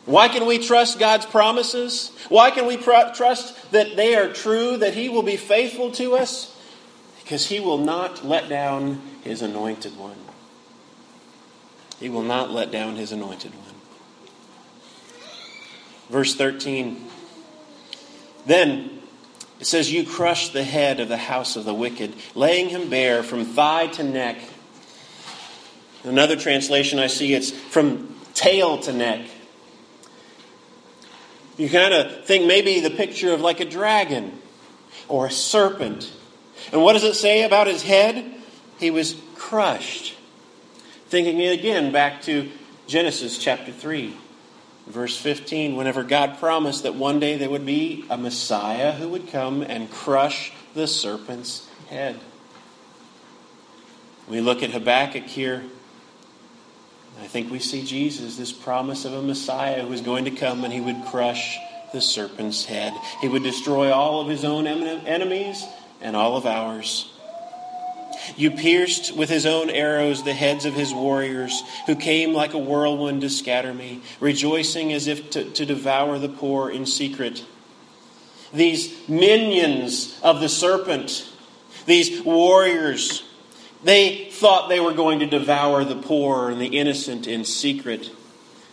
Why 0.06 0.28
can 0.28 0.46
we 0.46 0.58
trust 0.58 1.00
God's 1.00 1.26
promises? 1.26 2.12
Why 2.28 2.52
can 2.52 2.66
we 2.66 2.76
pr- 2.76 3.12
trust 3.14 3.72
that 3.72 3.96
they 3.96 4.14
are 4.14 4.32
true, 4.32 4.76
that 4.76 4.94
He 4.94 5.08
will 5.08 5.24
be 5.24 5.36
faithful 5.36 5.90
to 5.92 6.14
us? 6.16 6.56
Because 7.22 7.48
He 7.48 7.58
will 7.58 7.78
not 7.78 8.24
let 8.24 8.48
down 8.48 9.02
His 9.22 9.42
anointed 9.42 9.98
one. 9.98 10.16
He 11.98 12.08
will 12.08 12.22
not 12.22 12.50
let 12.50 12.70
down 12.70 12.94
His 12.94 13.10
anointed 13.10 13.52
one. 13.52 13.74
Verse 16.08 16.36
13. 16.36 17.04
Then 18.46 19.00
it 19.58 19.66
says, 19.66 19.92
You 19.92 20.06
crush 20.06 20.50
the 20.50 20.62
head 20.62 21.00
of 21.00 21.08
the 21.08 21.16
house 21.16 21.56
of 21.56 21.64
the 21.64 21.74
wicked, 21.74 22.14
laying 22.36 22.68
him 22.68 22.88
bare 22.88 23.24
from 23.24 23.44
thigh 23.44 23.88
to 23.88 24.04
neck. 24.04 24.38
Another 26.04 26.36
translation 26.36 27.00
I 27.00 27.08
see, 27.08 27.34
it's 27.34 27.50
from 27.50 28.14
tail 28.34 28.78
to 28.78 28.92
neck. 28.92 29.26
You 31.56 31.70
kind 31.70 31.94
of 31.94 32.24
think 32.24 32.46
maybe 32.46 32.80
the 32.80 32.90
picture 32.90 33.32
of 33.32 33.40
like 33.40 33.60
a 33.60 33.64
dragon 33.64 34.38
or 35.08 35.26
a 35.26 35.30
serpent. 35.30 36.12
And 36.72 36.82
what 36.82 36.94
does 36.94 37.04
it 37.04 37.14
say 37.14 37.44
about 37.44 37.66
his 37.66 37.82
head? 37.82 38.34
He 38.78 38.90
was 38.90 39.16
crushed. 39.36 40.16
Thinking 41.08 41.40
again 41.40 41.92
back 41.92 42.22
to 42.22 42.50
Genesis 42.86 43.38
chapter 43.38 43.72
3, 43.72 44.14
verse 44.86 45.16
15, 45.16 45.76
whenever 45.76 46.02
God 46.02 46.38
promised 46.38 46.82
that 46.82 46.94
one 46.94 47.20
day 47.20 47.38
there 47.38 47.50
would 47.50 47.64
be 47.64 48.04
a 48.10 48.18
Messiah 48.18 48.92
who 48.92 49.08
would 49.08 49.28
come 49.28 49.62
and 49.62 49.90
crush 49.90 50.52
the 50.74 50.86
serpent's 50.86 51.68
head. 51.88 52.18
We 54.28 54.40
look 54.40 54.62
at 54.62 54.70
Habakkuk 54.70 55.24
here. 55.24 55.64
I 57.20 57.26
think 57.26 57.50
we 57.50 57.58
see 57.58 57.82
Jesus, 57.84 58.36
this 58.36 58.52
promise 58.52 59.04
of 59.04 59.12
a 59.12 59.22
Messiah 59.22 59.82
who 59.82 59.88
was 59.88 60.00
going 60.00 60.26
to 60.26 60.30
come 60.30 60.64
and 60.64 60.72
he 60.72 60.80
would 60.80 61.04
crush 61.06 61.58
the 61.92 62.00
serpent's 62.00 62.64
head. 62.64 62.92
He 63.20 63.28
would 63.28 63.42
destroy 63.42 63.92
all 63.92 64.20
of 64.20 64.28
his 64.28 64.44
own 64.44 64.66
enemies 64.66 65.64
and 66.00 66.14
all 66.14 66.36
of 66.36 66.46
ours. 66.46 67.10
You 68.36 68.50
pierced 68.50 69.16
with 69.16 69.28
his 69.28 69.46
own 69.46 69.70
arrows 69.70 70.24
the 70.24 70.32
heads 70.32 70.64
of 70.64 70.74
his 70.74 70.92
warriors, 70.92 71.62
who 71.86 71.94
came 71.94 72.32
like 72.32 72.54
a 72.54 72.58
whirlwind 72.58 73.20
to 73.20 73.30
scatter 73.30 73.72
me, 73.72 74.02
rejoicing 74.20 74.92
as 74.92 75.06
if 75.06 75.30
to, 75.30 75.44
to 75.44 75.66
devour 75.66 76.18
the 76.18 76.28
poor 76.28 76.70
in 76.70 76.86
secret. 76.86 77.44
These 78.52 79.08
minions 79.08 80.18
of 80.22 80.40
the 80.40 80.48
serpent, 80.48 81.28
these 81.86 82.22
warriors, 82.22 83.22
they 83.84 84.30
thought 84.30 84.68
they 84.68 84.80
were 84.80 84.92
going 84.92 85.20
to 85.20 85.26
devour 85.26 85.84
the 85.84 85.96
poor 85.96 86.50
and 86.50 86.60
the 86.60 86.66
innocent 86.66 87.26
in 87.26 87.44
secret, 87.44 88.10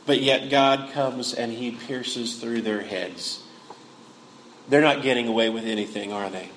but 0.05 0.21
yet 0.21 0.49
God 0.49 0.91
comes 0.93 1.33
and 1.33 1.51
he 1.51 1.71
pierces 1.71 2.37
through 2.37 2.61
their 2.61 2.81
heads. 2.81 3.43
They're 4.69 4.81
not 4.81 5.01
getting 5.01 5.27
away 5.27 5.49
with 5.49 5.65
anything, 5.65 6.13
are 6.13 6.29
they? 6.29 6.49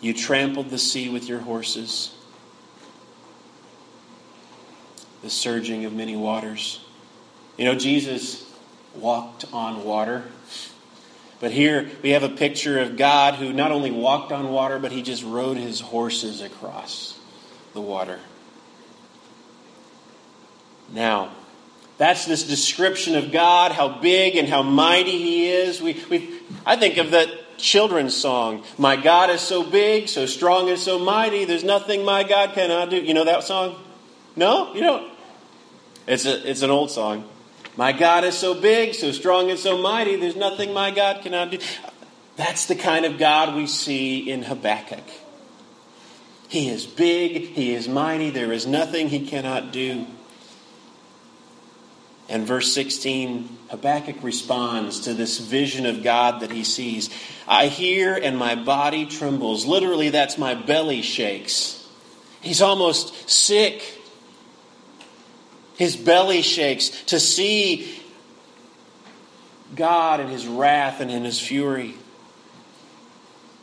You 0.00 0.12
trampled 0.12 0.70
the 0.70 0.78
sea 0.78 1.08
with 1.08 1.28
your 1.28 1.40
horses, 1.40 2.14
the 5.22 5.30
surging 5.30 5.84
of 5.84 5.92
many 5.92 6.16
waters. 6.16 6.80
You 7.56 7.64
know, 7.64 7.74
Jesus 7.74 8.52
walked 8.94 9.46
on 9.52 9.84
water. 9.84 10.24
But 11.38 11.50
here 11.50 11.90
we 12.02 12.10
have 12.10 12.22
a 12.22 12.28
picture 12.28 12.80
of 12.80 12.96
God 12.96 13.34
who 13.34 13.52
not 13.52 13.72
only 13.72 13.90
walked 13.90 14.32
on 14.32 14.50
water, 14.50 14.78
but 14.78 14.92
he 14.92 15.02
just 15.02 15.22
rode 15.22 15.56
his 15.56 15.80
horses 15.80 16.40
across 16.40 17.18
the 17.74 17.80
water. 17.80 18.18
Now, 20.92 21.32
that's 21.98 22.26
this 22.26 22.44
description 22.44 23.16
of 23.16 23.32
God, 23.32 23.72
how 23.72 24.00
big 24.00 24.36
and 24.36 24.48
how 24.48 24.62
mighty 24.62 25.18
he 25.18 25.50
is. 25.50 25.80
We, 25.80 26.02
we, 26.08 26.40
I 26.64 26.76
think 26.76 26.96
of 26.96 27.10
that 27.10 27.28
children's 27.58 28.14
song, 28.14 28.64
My 28.78 28.96
God 28.96 29.30
is 29.30 29.40
so 29.40 29.62
big, 29.62 30.08
so 30.08 30.26
strong 30.26 30.68
and 30.68 30.78
so 30.78 30.98
mighty, 30.98 31.44
there's 31.44 31.64
nothing 31.64 32.04
my 32.04 32.22
God 32.22 32.52
cannot 32.52 32.90
do. 32.90 32.96
You 32.96 33.14
know 33.14 33.24
that 33.24 33.44
song? 33.44 33.76
No? 34.36 34.74
You 34.74 34.80
don't? 34.80 35.12
It's, 36.06 36.26
a, 36.26 36.48
it's 36.48 36.62
an 36.62 36.70
old 36.70 36.90
song. 36.90 37.28
My 37.76 37.92
God 37.92 38.24
is 38.24 38.36
so 38.36 38.58
big, 38.58 38.94
so 38.94 39.12
strong, 39.12 39.50
and 39.50 39.58
so 39.58 39.76
mighty, 39.76 40.16
there's 40.16 40.36
nothing 40.36 40.72
my 40.72 40.90
God 40.90 41.22
cannot 41.22 41.50
do. 41.50 41.58
That's 42.36 42.66
the 42.66 42.74
kind 42.74 43.04
of 43.04 43.18
God 43.18 43.54
we 43.54 43.66
see 43.66 44.30
in 44.30 44.42
Habakkuk. 44.42 45.04
He 46.48 46.68
is 46.68 46.86
big, 46.86 47.48
he 47.48 47.74
is 47.74 47.88
mighty, 47.88 48.30
there 48.30 48.52
is 48.52 48.66
nothing 48.66 49.08
he 49.08 49.26
cannot 49.26 49.72
do. 49.72 50.06
And 52.28 52.46
verse 52.46 52.72
16, 52.72 53.58
Habakkuk 53.70 54.22
responds 54.22 55.00
to 55.00 55.14
this 55.14 55.38
vision 55.38 55.86
of 55.86 56.02
God 56.02 56.40
that 56.40 56.50
he 56.50 56.64
sees. 56.64 57.10
I 57.46 57.66
hear 57.68 58.14
and 58.14 58.36
my 58.36 58.54
body 58.54 59.06
trembles. 59.06 59.64
Literally, 59.64 60.10
that's 60.10 60.36
my 60.36 60.54
belly 60.54 61.02
shakes. 61.02 61.86
He's 62.40 62.62
almost 62.62 63.30
sick 63.30 63.95
his 65.76 65.96
belly 65.96 66.42
shakes 66.42 66.88
to 67.04 67.20
see 67.20 68.00
God 69.74 70.20
in 70.20 70.28
his 70.28 70.46
wrath 70.46 71.00
and 71.00 71.10
in 71.10 71.24
his 71.24 71.40
fury. 71.40 71.94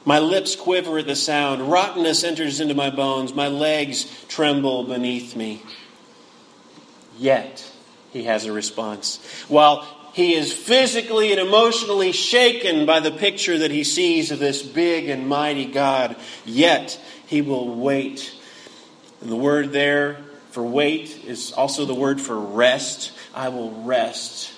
My 0.06 0.20
lips 0.20 0.56
quiver 0.56 0.98
at 0.98 1.08
the 1.08 1.16
sound. 1.16 1.62
Rottenness 1.72 2.24
enters 2.24 2.60
into 2.60 2.76
my 2.76 2.90
bones. 2.90 3.34
My 3.34 3.48
legs 3.48 4.06
tremble 4.28 4.84
beneath 4.84 5.36
me. 5.36 5.64
Yet, 7.18 7.72
he 8.12 8.24
has 8.24 8.46
a 8.46 8.52
response. 8.52 9.24
While 9.48 9.88
he 10.14 10.36
is 10.36 10.52
physically 10.52 11.32
and 11.32 11.40
emotionally 11.40 12.12
shaken 12.12 12.86
by 12.86 13.00
the 13.00 13.12
picture 13.12 13.58
that 13.60 13.72
he 13.72 13.84
sees 13.84 14.30
of 14.30 14.40
this 14.40 14.62
big 14.62 15.10
and 15.10 15.28
mighty 15.28 15.66
God, 15.66 16.16
yet 16.46 17.00
he 17.26 17.42
will 17.42 17.74
wait. 17.74 18.36
And 19.22 19.32
the 19.32 19.38
word 19.38 19.72
there 19.72 20.18
for 20.54 20.62
wait 20.62 21.26
is 21.26 21.52
also 21.52 21.84
the 21.84 21.96
word 21.96 22.22
for 22.22 22.40
rest. 22.40 23.12
I 23.34 23.50
will 23.50 23.72
rest 23.72 24.54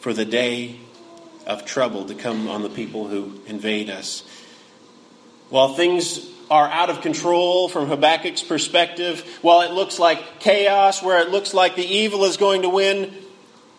for 0.00 0.12
the 0.12 0.26
day 0.26 0.78
of 1.46 1.64
trouble 1.64 2.04
to 2.04 2.14
come 2.14 2.48
on 2.48 2.62
the 2.62 2.68
people 2.68 3.08
who 3.08 3.40
invade 3.46 3.88
us. 3.88 4.24
While 5.48 5.72
things 5.72 6.20
are 6.50 6.68
out 6.68 6.90
of 6.90 7.00
control 7.00 7.70
from 7.70 7.88
Habakkuk's 7.88 8.42
perspective, 8.42 9.26
while 9.40 9.62
it 9.62 9.70
looks 9.70 9.98
like 9.98 10.38
chaos, 10.38 11.02
where 11.02 11.18
it 11.18 11.30
looks 11.30 11.54
like 11.54 11.76
the 11.76 11.86
evil 11.86 12.26
is 12.26 12.36
going 12.36 12.60
to 12.60 12.68
win, 12.68 13.14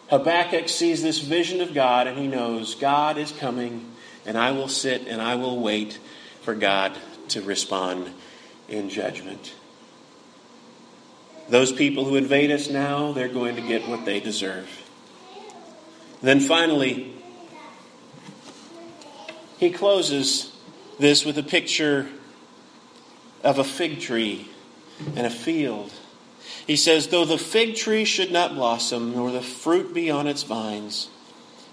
Habakkuk 0.09 0.69
sees 0.69 1.03
this 1.03 1.19
vision 1.19 1.61
of 1.61 1.75
God 1.75 2.07
and 2.07 2.17
he 2.17 2.25
knows 2.25 2.73
God 2.73 3.19
is 3.19 3.31
coming, 3.31 3.91
and 4.25 4.39
I 4.39 4.53
will 4.53 4.69
sit 4.69 5.07
and 5.07 5.21
I 5.21 5.35
will 5.35 5.59
wait 5.59 5.99
for 6.41 6.55
God 6.55 6.97
to 7.29 7.41
respond 7.41 8.09
in 8.67 8.89
judgment. 8.89 9.53
Those 11.49 11.71
people 11.71 12.05
who 12.05 12.15
invade 12.15 12.51
us 12.51 12.69
now, 12.69 13.11
they're 13.11 13.27
going 13.27 13.55
to 13.55 13.61
get 13.61 13.87
what 13.87 14.05
they 14.05 14.19
deserve. 14.19 14.69
Then 16.21 16.39
finally, 16.39 17.13
he 19.57 19.69
closes 19.69 20.55
this 20.99 21.25
with 21.25 21.37
a 21.37 21.43
picture 21.43 22.07
of 23.43 23.59
a 23.59 23.63
fig 23.63 23.99
tree 23.99 24.47
and 25.15 25.27
a 25.27 25.29
field. 25.29 25.91
He 26.65 26.77
says, 26.77 27.07
Though 27.07 27.25
the 27.25 27.37
fig 27.37 27.75
tree 27.75 28.05
should 28.05 28.31
not 28.31 28.55
blossom, 28.55 29.13
nor 29.13 29.31
the 29.31 29.41
fruit 29.41 29.93
be 29.93 30.09
on 30.09 30.27
its 30.27 30.43
vines, 30.43 31.09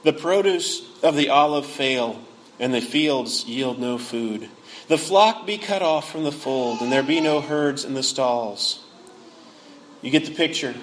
the 0.02 0.12
produce 0.12 0.82
of 1.02 1.14
the 1.14 1.28
olive 1.28 1.66
fail, 1.66 2.20
and 2.58 2.74
the 2.74 2.80
fields 2.80 3.44
yield 3.44 3.78
no 3.78 3.98
food. 3.98 4.48
The 4.90 4.98
flock 4.98 5.46
be 5.46 5.56
cut 5.56 5.82
off 5.82 6.10
from 6.10 6.24
the 6.24 6.32
fold, 6.32 6.80
and 6.80 6.90
there 6.90 7.04
be 7.04 7.20
no 7.20 7.40
herds 7.40 7.84
in 7.84 7.94
the 7.94 8.02
stalls. 8.02 8.84
You 10.02 10.10
get 10.10 10.24
the 10.24 10.32
picture. 10.32 10.74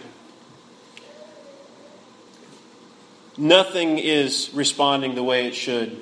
Nothing 3.37 3.97
is 3.97 4.49
responding 4.53 5.15
the 5.15 5.23
way 5.23 5.45
it 5.47 5.55
should. 5.55 6.01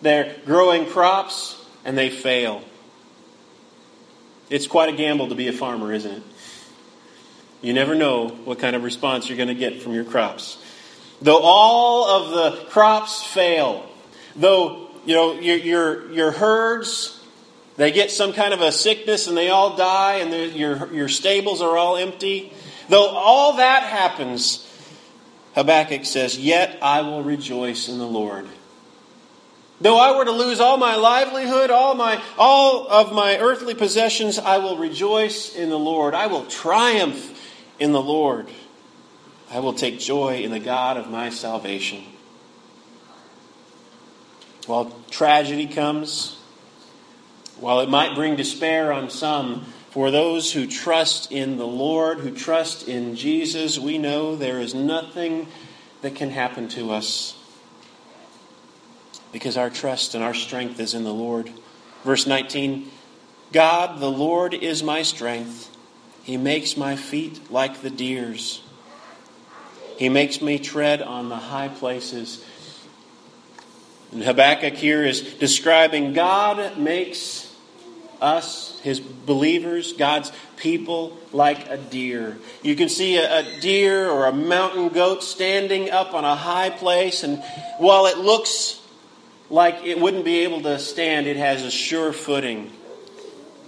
They're 0.00 0.34
growing 0.46 0.86
crops 0.86 1.62
and 1.84 1.98
they 1.98 2.08
fail. 2.08 2.62
It's 4.48 4.66
quite 4.66 4.88
a 4.88 4.96
gamble 4.96 5.28
to 5.28 5.34
be 5.34 5.48
a 5.48 5.52
farmer, 5.52 5.92
isn't 5.92 6.10
it? 6.10 6.22
You 7.60 7.74
never 7.74 7.94
know 7.94 8.28
what 8.28 8.58
kind 8.58 8.74
of 8.74 8.84
response 8.84 9.28
you're 9.28 9.36
going 9.36 9.48
to 9.48 9.54
get 9.54 9.82
from 9.82 9.92
your 9.92 10.04
crops. 10.04 10.56
Though 11.20 11.40
all 11.42 12.06
of 12.08 12.30
the 12.30 12.70
crops 12.70 13.22
fail, 13.22 13.86
though 14.34 14.88
you 15.04 15.14
know, 15.14 15.34
your, 15.34 15.56
your, 15.56 16.12
your 16.12 16.30
herds, 16.30 17.20
they 17.76 17.90
get 17.90 18.10
some 18.10 18.32
kind 18.32 18.54
of 18.54 18.60
a 18.60 18.70
sickness 18.72 19.26
and 19.26 19.36
they 19.36 19.48
all 19.48 19.76
die, 19.76 20.16
and 20.16 20.54
your, 20.54 20.92
your 20.92 21.08
stables 21.08 21.60
are 21.60 21.76
all 21.76 21.96
empty. 21.96 22.52
Though 22.88 23.08
all 23.08 23.56
that 23.56 23.84
happens, 23.84 24.68
Habakkuk 25.54 26.04
says, 26.04 26.38
Yet 26.38 26.78
I 26.82 27.02
will 27.02 27.22
rejoice 27.22 27.88
in 27.88 27.98
the 27.98 28.06
Lord. 28.06 28.46
Though 29.80 29.98
I 29.98 30.16
were 30.16 30.24
to 30.24 30.30
lose 30.30 30.60
all 30.60 30.76
my 30.76 30.94
livelihood, 30.94 31.70
all 31.70 31.96
my 31.96 32.22
all 32.38 32.86
of 32.88 33.12
my 33.12 33.38
earthly 33.38 33.74
possessions, 33.74 34.38
I 34.38 34.58
will 34.58 34.76
rejoice 34.76 35.56
in 35.56 35.70
the 35.70 35.78
Lord. 35.78 36.14
I 36.14 36.28
will 36.28 36.44
triumph 36.44 37.36
in 37.80 37.90
the 37.90 38.00
Lord. 38.00 38.46
I 39.50 39.58
will 39.58 39.72
take 39.72 39.98
joy 39.98 40.42
in 40.42 40.52
the 40.52 40.60
God 40.60 40.96
of 40.96 41.10
my 41.10 41.30
salvation. 41.30 42.04
While 44.66 44.94
tragedy 45.10 45.66
comes, 45.66 46.38
while 47.58 47.80
it 47.80 47.88
might 47.88 48.14
bring 48.14 48.36
despair 48.36 48.92
on 48.92 49.10
some, 49.10 49.64
for 49.90 50.10
those 50.10 50.52
who 50.52 50.66
trust 50.66 51.30
in 51.30 51.58
the 51.58 51.66
Lord, 51.66 52.20
who 52.20 52.30
trust 52.30 52.88
in 52.88 53.14
Jesus, 53.14 53.78
we 53.78 53.98
know 53.98 54.36
there 54.36 54.60
is 54.60 54.74
nothing 54.74 55.48
that 56.00 56.14
can 56.14 56.30
happen 56.30 56.68
to 56.70 56.92
us 56.92 57.36
because 59.32 59.56
our 59.56 59.70
trust 59.70 60.14
and 60.14 60.22
our 60.22 60.34
strength 60.34 60.78
is 60.78 60.94
in 60.94 61.04
the 61.04 61.12
Lord. 61.12 61.50
Verse 62.04 62.26
19 62.26 62.90
God, 63.52 64.00
the 64.00 64.10
Lord, 64.10 64.54
is 64.54 64.82
my 64.82 65.02
strength. 65.02 65.68
He 66.22 66.36
makes 66.36 66.76
my 66.76 66.96
feet 66.96 67.50
like 67.50 67.82
the 67.82 67.90
deer's. 67.90 68.62
He 69.98 70.08
makes 70.08 70.40
me 70.40 70.58
tread 70.58 71.02
on 71.02 71.28
the 71.28 71.36
high 71.36 71.68
places. 71.68 72.42
And 74.12 74.22
Habakkuk 74.22 74.74
here 74.74 75.02
is 75.02 75.22
describing 75.22 76.12
God 76.12 76.78
makes 76.78 77.50
us, 78.20 78.78
his 78.80 79.00
believers, 79.00 79.94
God's 79.94 80.30
people, 80.56 81.18
like 81.32 81.68
a 81.68 81.76
deer. 81.76 82.38
You 82.62 82.76
can 82.76 82.88
see 82.88 83.16
a, 83.16 83.60
deer 83.60 84.08
or 84.08 84.26
a 84.26 84.32
mountain 84.32 84.90
goat 84.90 85.22
standing 85.24 85.90
up 85.90 86.14
on 86.14 86.24
a 86.24 86.36
high 86.36 86.70
place, 86.70 87.24
and 87.24 87.42
while 87.78 88.06
it 88.06 88.18
looks 88.18 88.80
like 89.50 89.84
it 89.84 89.98
wouldn't 89.98 90.24
be 90.24 90.40
able 90.40 90.62
to 90.62 90.78
stand, 90.78 91.26
it 91.26 91.36
has 91.36 91.64
a 91.64 91.70
sure 91.70 92.12
footing. 92.12 92.70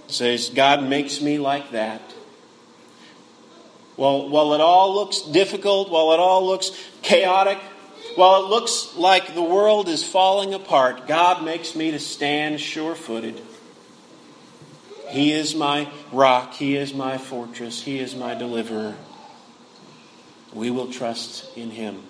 It 0.05 0.11
says, 0.11 0.49
God 0.49 0.83
makes 0.83 1.21
me 1.21 1.37
like 1.37 1.71
that. 1.71 2.01
Well, 3.97 4.29
while 4.29 4.53
it 4.53 4.61
all 4.61 4.93
looks 4.93 5.21
difficult, 5.21 5.89
while 5.89 6.11
it 6.11 6.19
all 6.19 6.45
looks 6.45 6.71
chaotic, 7.01 7.57
while 8.15 8.43
it 8.43 8.49
looks 8.49 8.95
like 8.95 9.33
the 9.33 9.43
world 9.43 9.87
is 9.87 10.03
falling 10.03 10.53
apart, 10.53 11.07
God 11.07 11.43
makes 11.43 11.75
me 11.75 11.91
to 11.91 11.99
stand 11.99 12.59
sure 12.59 12.95
footed. 12.95 13.41
He 15.09 15.31
is 15.31 15.55
my 15.55 15.89
rock. 16.11 16.53
He 16.53 16.75
is 16.75 16.93
my 16.93 17.17
fortress. 17.17 17.81
He 17.81 17.99
is 17.99 18.15
my 18.15 18.33
deliverer. 18.33 18.95
We 20.53 20.71
will 20.71 20.91
trust 20.91 21.55
in 21.57 21.71
Him. 21.71 22.03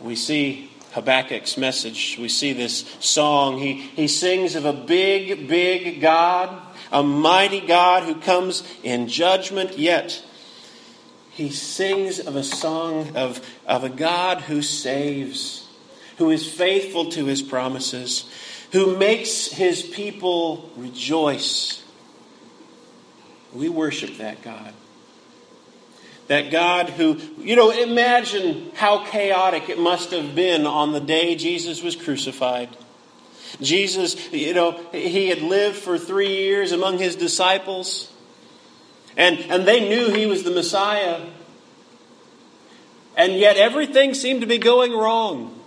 We 0.00 0.16
see 0.16 0.70
Habakkuk's 0.92 1.56
message. 1.56 2.16
We 2.18 2.28
see 2.28 2.52
this 2.52 2.84
song. 3.00 3.58
He, 3.58 3.74
he 3.74 4.08
sings 4.08 4.54
of 4.54 4.64
a 4.64 4.72
big, 4.72 5.48
big 5.48 6.00
God, 6.00 6.50
a 6.90 7.02
mighty 7.02 7.60
God 7.60 8.04
who 8.04 8.14
comes 8.16 8.62
in 8.82 9.08
judgment, 9.08 9.78
yet 9.78 10.22
he 11.40 11.48
sings 11.48 12.20
of 12.20 12.36
a 12.36 12.42
song 12.42 13.16
of, 13.16 13.40
of 13.66 13.82
a 13.82 13.88
God 13.88 14.42
who 14.42 14.60
saves, 14.60 15.66
who 16.18 16.28
is 16.28 16.46
faithful 16.46 17.10
to 17.12 17.24
his 17.24 17.40
promises, 17.40 18.28
who 18.72 18.94
makes 18.98 19.46
his 19.46 19.82
people 19.82 20.70
rejoice. 20.76 21.82
We 23.54 23.70
worship 23.70 24.18
that 24.18 24.42
God. 24.42 24.74
That 26.26 26.50
God 26.50 26.90
who, 26.90 27.18
you 27.38 27.56
know, 27.56 27.70
imagine 27.70 28.70
how 28.74 29.06
chaotic 29.06 29.70
it 29.70 29.78
must 29.78 30.10
have 30.10 30.34
been 30.34 30.66
on 30.66 30.92
the 30.92 31.00
day 31.00 31.36
Jesus 31.36 31.82
was 31.82 31.96
crucified. 31.96 32.68
Jesus, 33.62 34.30
you 34.30 34.52
know, 34.52 34.78
he 34.92 35.28
had 35.28 35.40
lived 35.40 35.76
for 35.76 35.96
three 35.96 36.36
years 36.36 36.72
among 36.72 36.98
his 36.98 37.16
disciples, 37.16 38.09
and, 39.16 39.38
and 39.38 39.66
they 39.66 39.88
knew 39.88 40.12
he 40.12 40.26
was 40.26 40.42
the 40.42 40.50
Messiah. 40.50 41.20
And 43.16 43.34
yet 43.34 43.56
everything 43.56 44.14
seemed 44.14 44.40
to 44.40 44.46
be 44.46 44.58
going 44.58 44.92
wrong. 44.92 45.58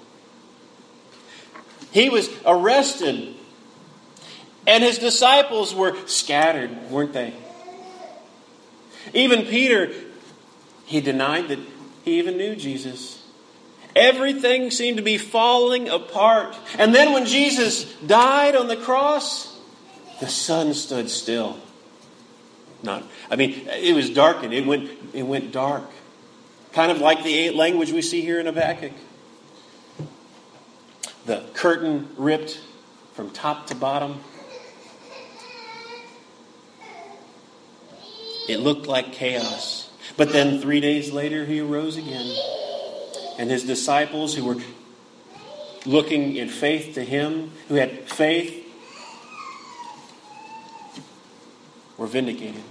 He 1.92 2.10
was 2.10 2.30
arrested, 2.46 3.36
and 4.66 4.84
his 4.84 4.98
disciples 4.98 5.76
were 5.76 5.96
scattered, 6.08 6.90
weren't 6.90 7.14
they? 7.14 7.34
Even 9.14 9.46
Peter 9.46 9.94
he 10.86 11.02
denied 11.02 11.48
that 11.48 11.60
he 12.04 12.20
even 12.20 12.38
knew 12.38 12.56
Jesus. 12.56 13.22
Everything 13.96 14.72
seemed 14.72 14.98
to 14.98 15.04
be 15.04 15.18
falling 15.18 15.88
apart. 15.88 16.56
And 16.78 16.94
then 16.94 17.14
when 17.14 17.26
Jesus 17.26 17.92
died 18.06 18.56
on 18.56 18.68
the 18.68 18.76
cross, 18.76 19.60
the 20.20 20.28
sun 20.28 20.74
stood 20.74 21.10
still. 21.10 21.58
Not, 22.84 23.04
I 23.32 23.38
mean, 23.38 23.68
it 23.68 23.96
was 23.96 24.10
darkened. 24.10 24.54
It 24.54 24.66
went, 24.66 24.90
it 25.14 25.24
went 25.24 25.52
dark. 25.54 25.90
Kind 26.74 26.92
of 26.92 27.00
like 27.00 27.24
the 27.24 27.52
language 27.52 27.92
we 27.92 28.02
see 28.02 28.22
here 28.22 28.40
in 28.40 28.46
Habakkuk. 28.46 28.92
The 31.26 31.46
curtain 31.54 32.10
ripped 32.18 32.60
from 33.14 33.30
top 33.30 33.68
to 33.68 33.76
bottom. 33.76 34.22
It 38.50 38.60
looked 38.60 38.88
like 38.88 39.14
chaos. 39.14 39.90
But 40.18 40.34
then 40.34 40.60
three 40.60 40.82
days 40.82 41.12
later, 41.12 41.46
he 41.46 41.62
arose 41.62 41.96
again. 41.96 42.36
And 43.40 43.50
his 43.50 43.64
disciples, 43.64 44.36
who 44.36 44.44
were 44.44 44.58
looking 45.86 46.36
in 46.36 46.50
faith 46.50 46.96
to 46.96 47.04
him, 47.04 47.52
who 47.70 47.76
had 47.76 48.10
faith, 48.10 48.63
were 52.04 52.08
vindicated. 52.08 52.62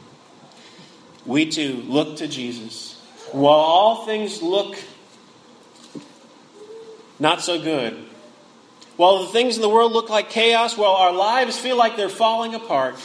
We 1.24 1.48
too 1.48 1.82
look 1.86 2.18
to 2.18 2.28
Jesus. 2.28 3.00
While 3.32 3.54
all 3.54 4.04
things 4.04 4.42
look 4.42 4.76
not 7.18 7.40
so 7.40 7.58
good, 7.58 7.94
while 8.98 9.22
the 9.22 9.28
things 9.28 9.56
in 9.56 9.62
the 9.62 9.70
world 9.70 9.92
look 9.92 10.10
like 10.10 10.28
chaos, 10.28 10.76
while 10.76 10.92
our 10.92 11.14
lives 11.14 11.58
feel 11.58 11.78
like 11.78 11.96
they're 11.96 12.10
falling 12.10 12.54
apart, 12.54 12.96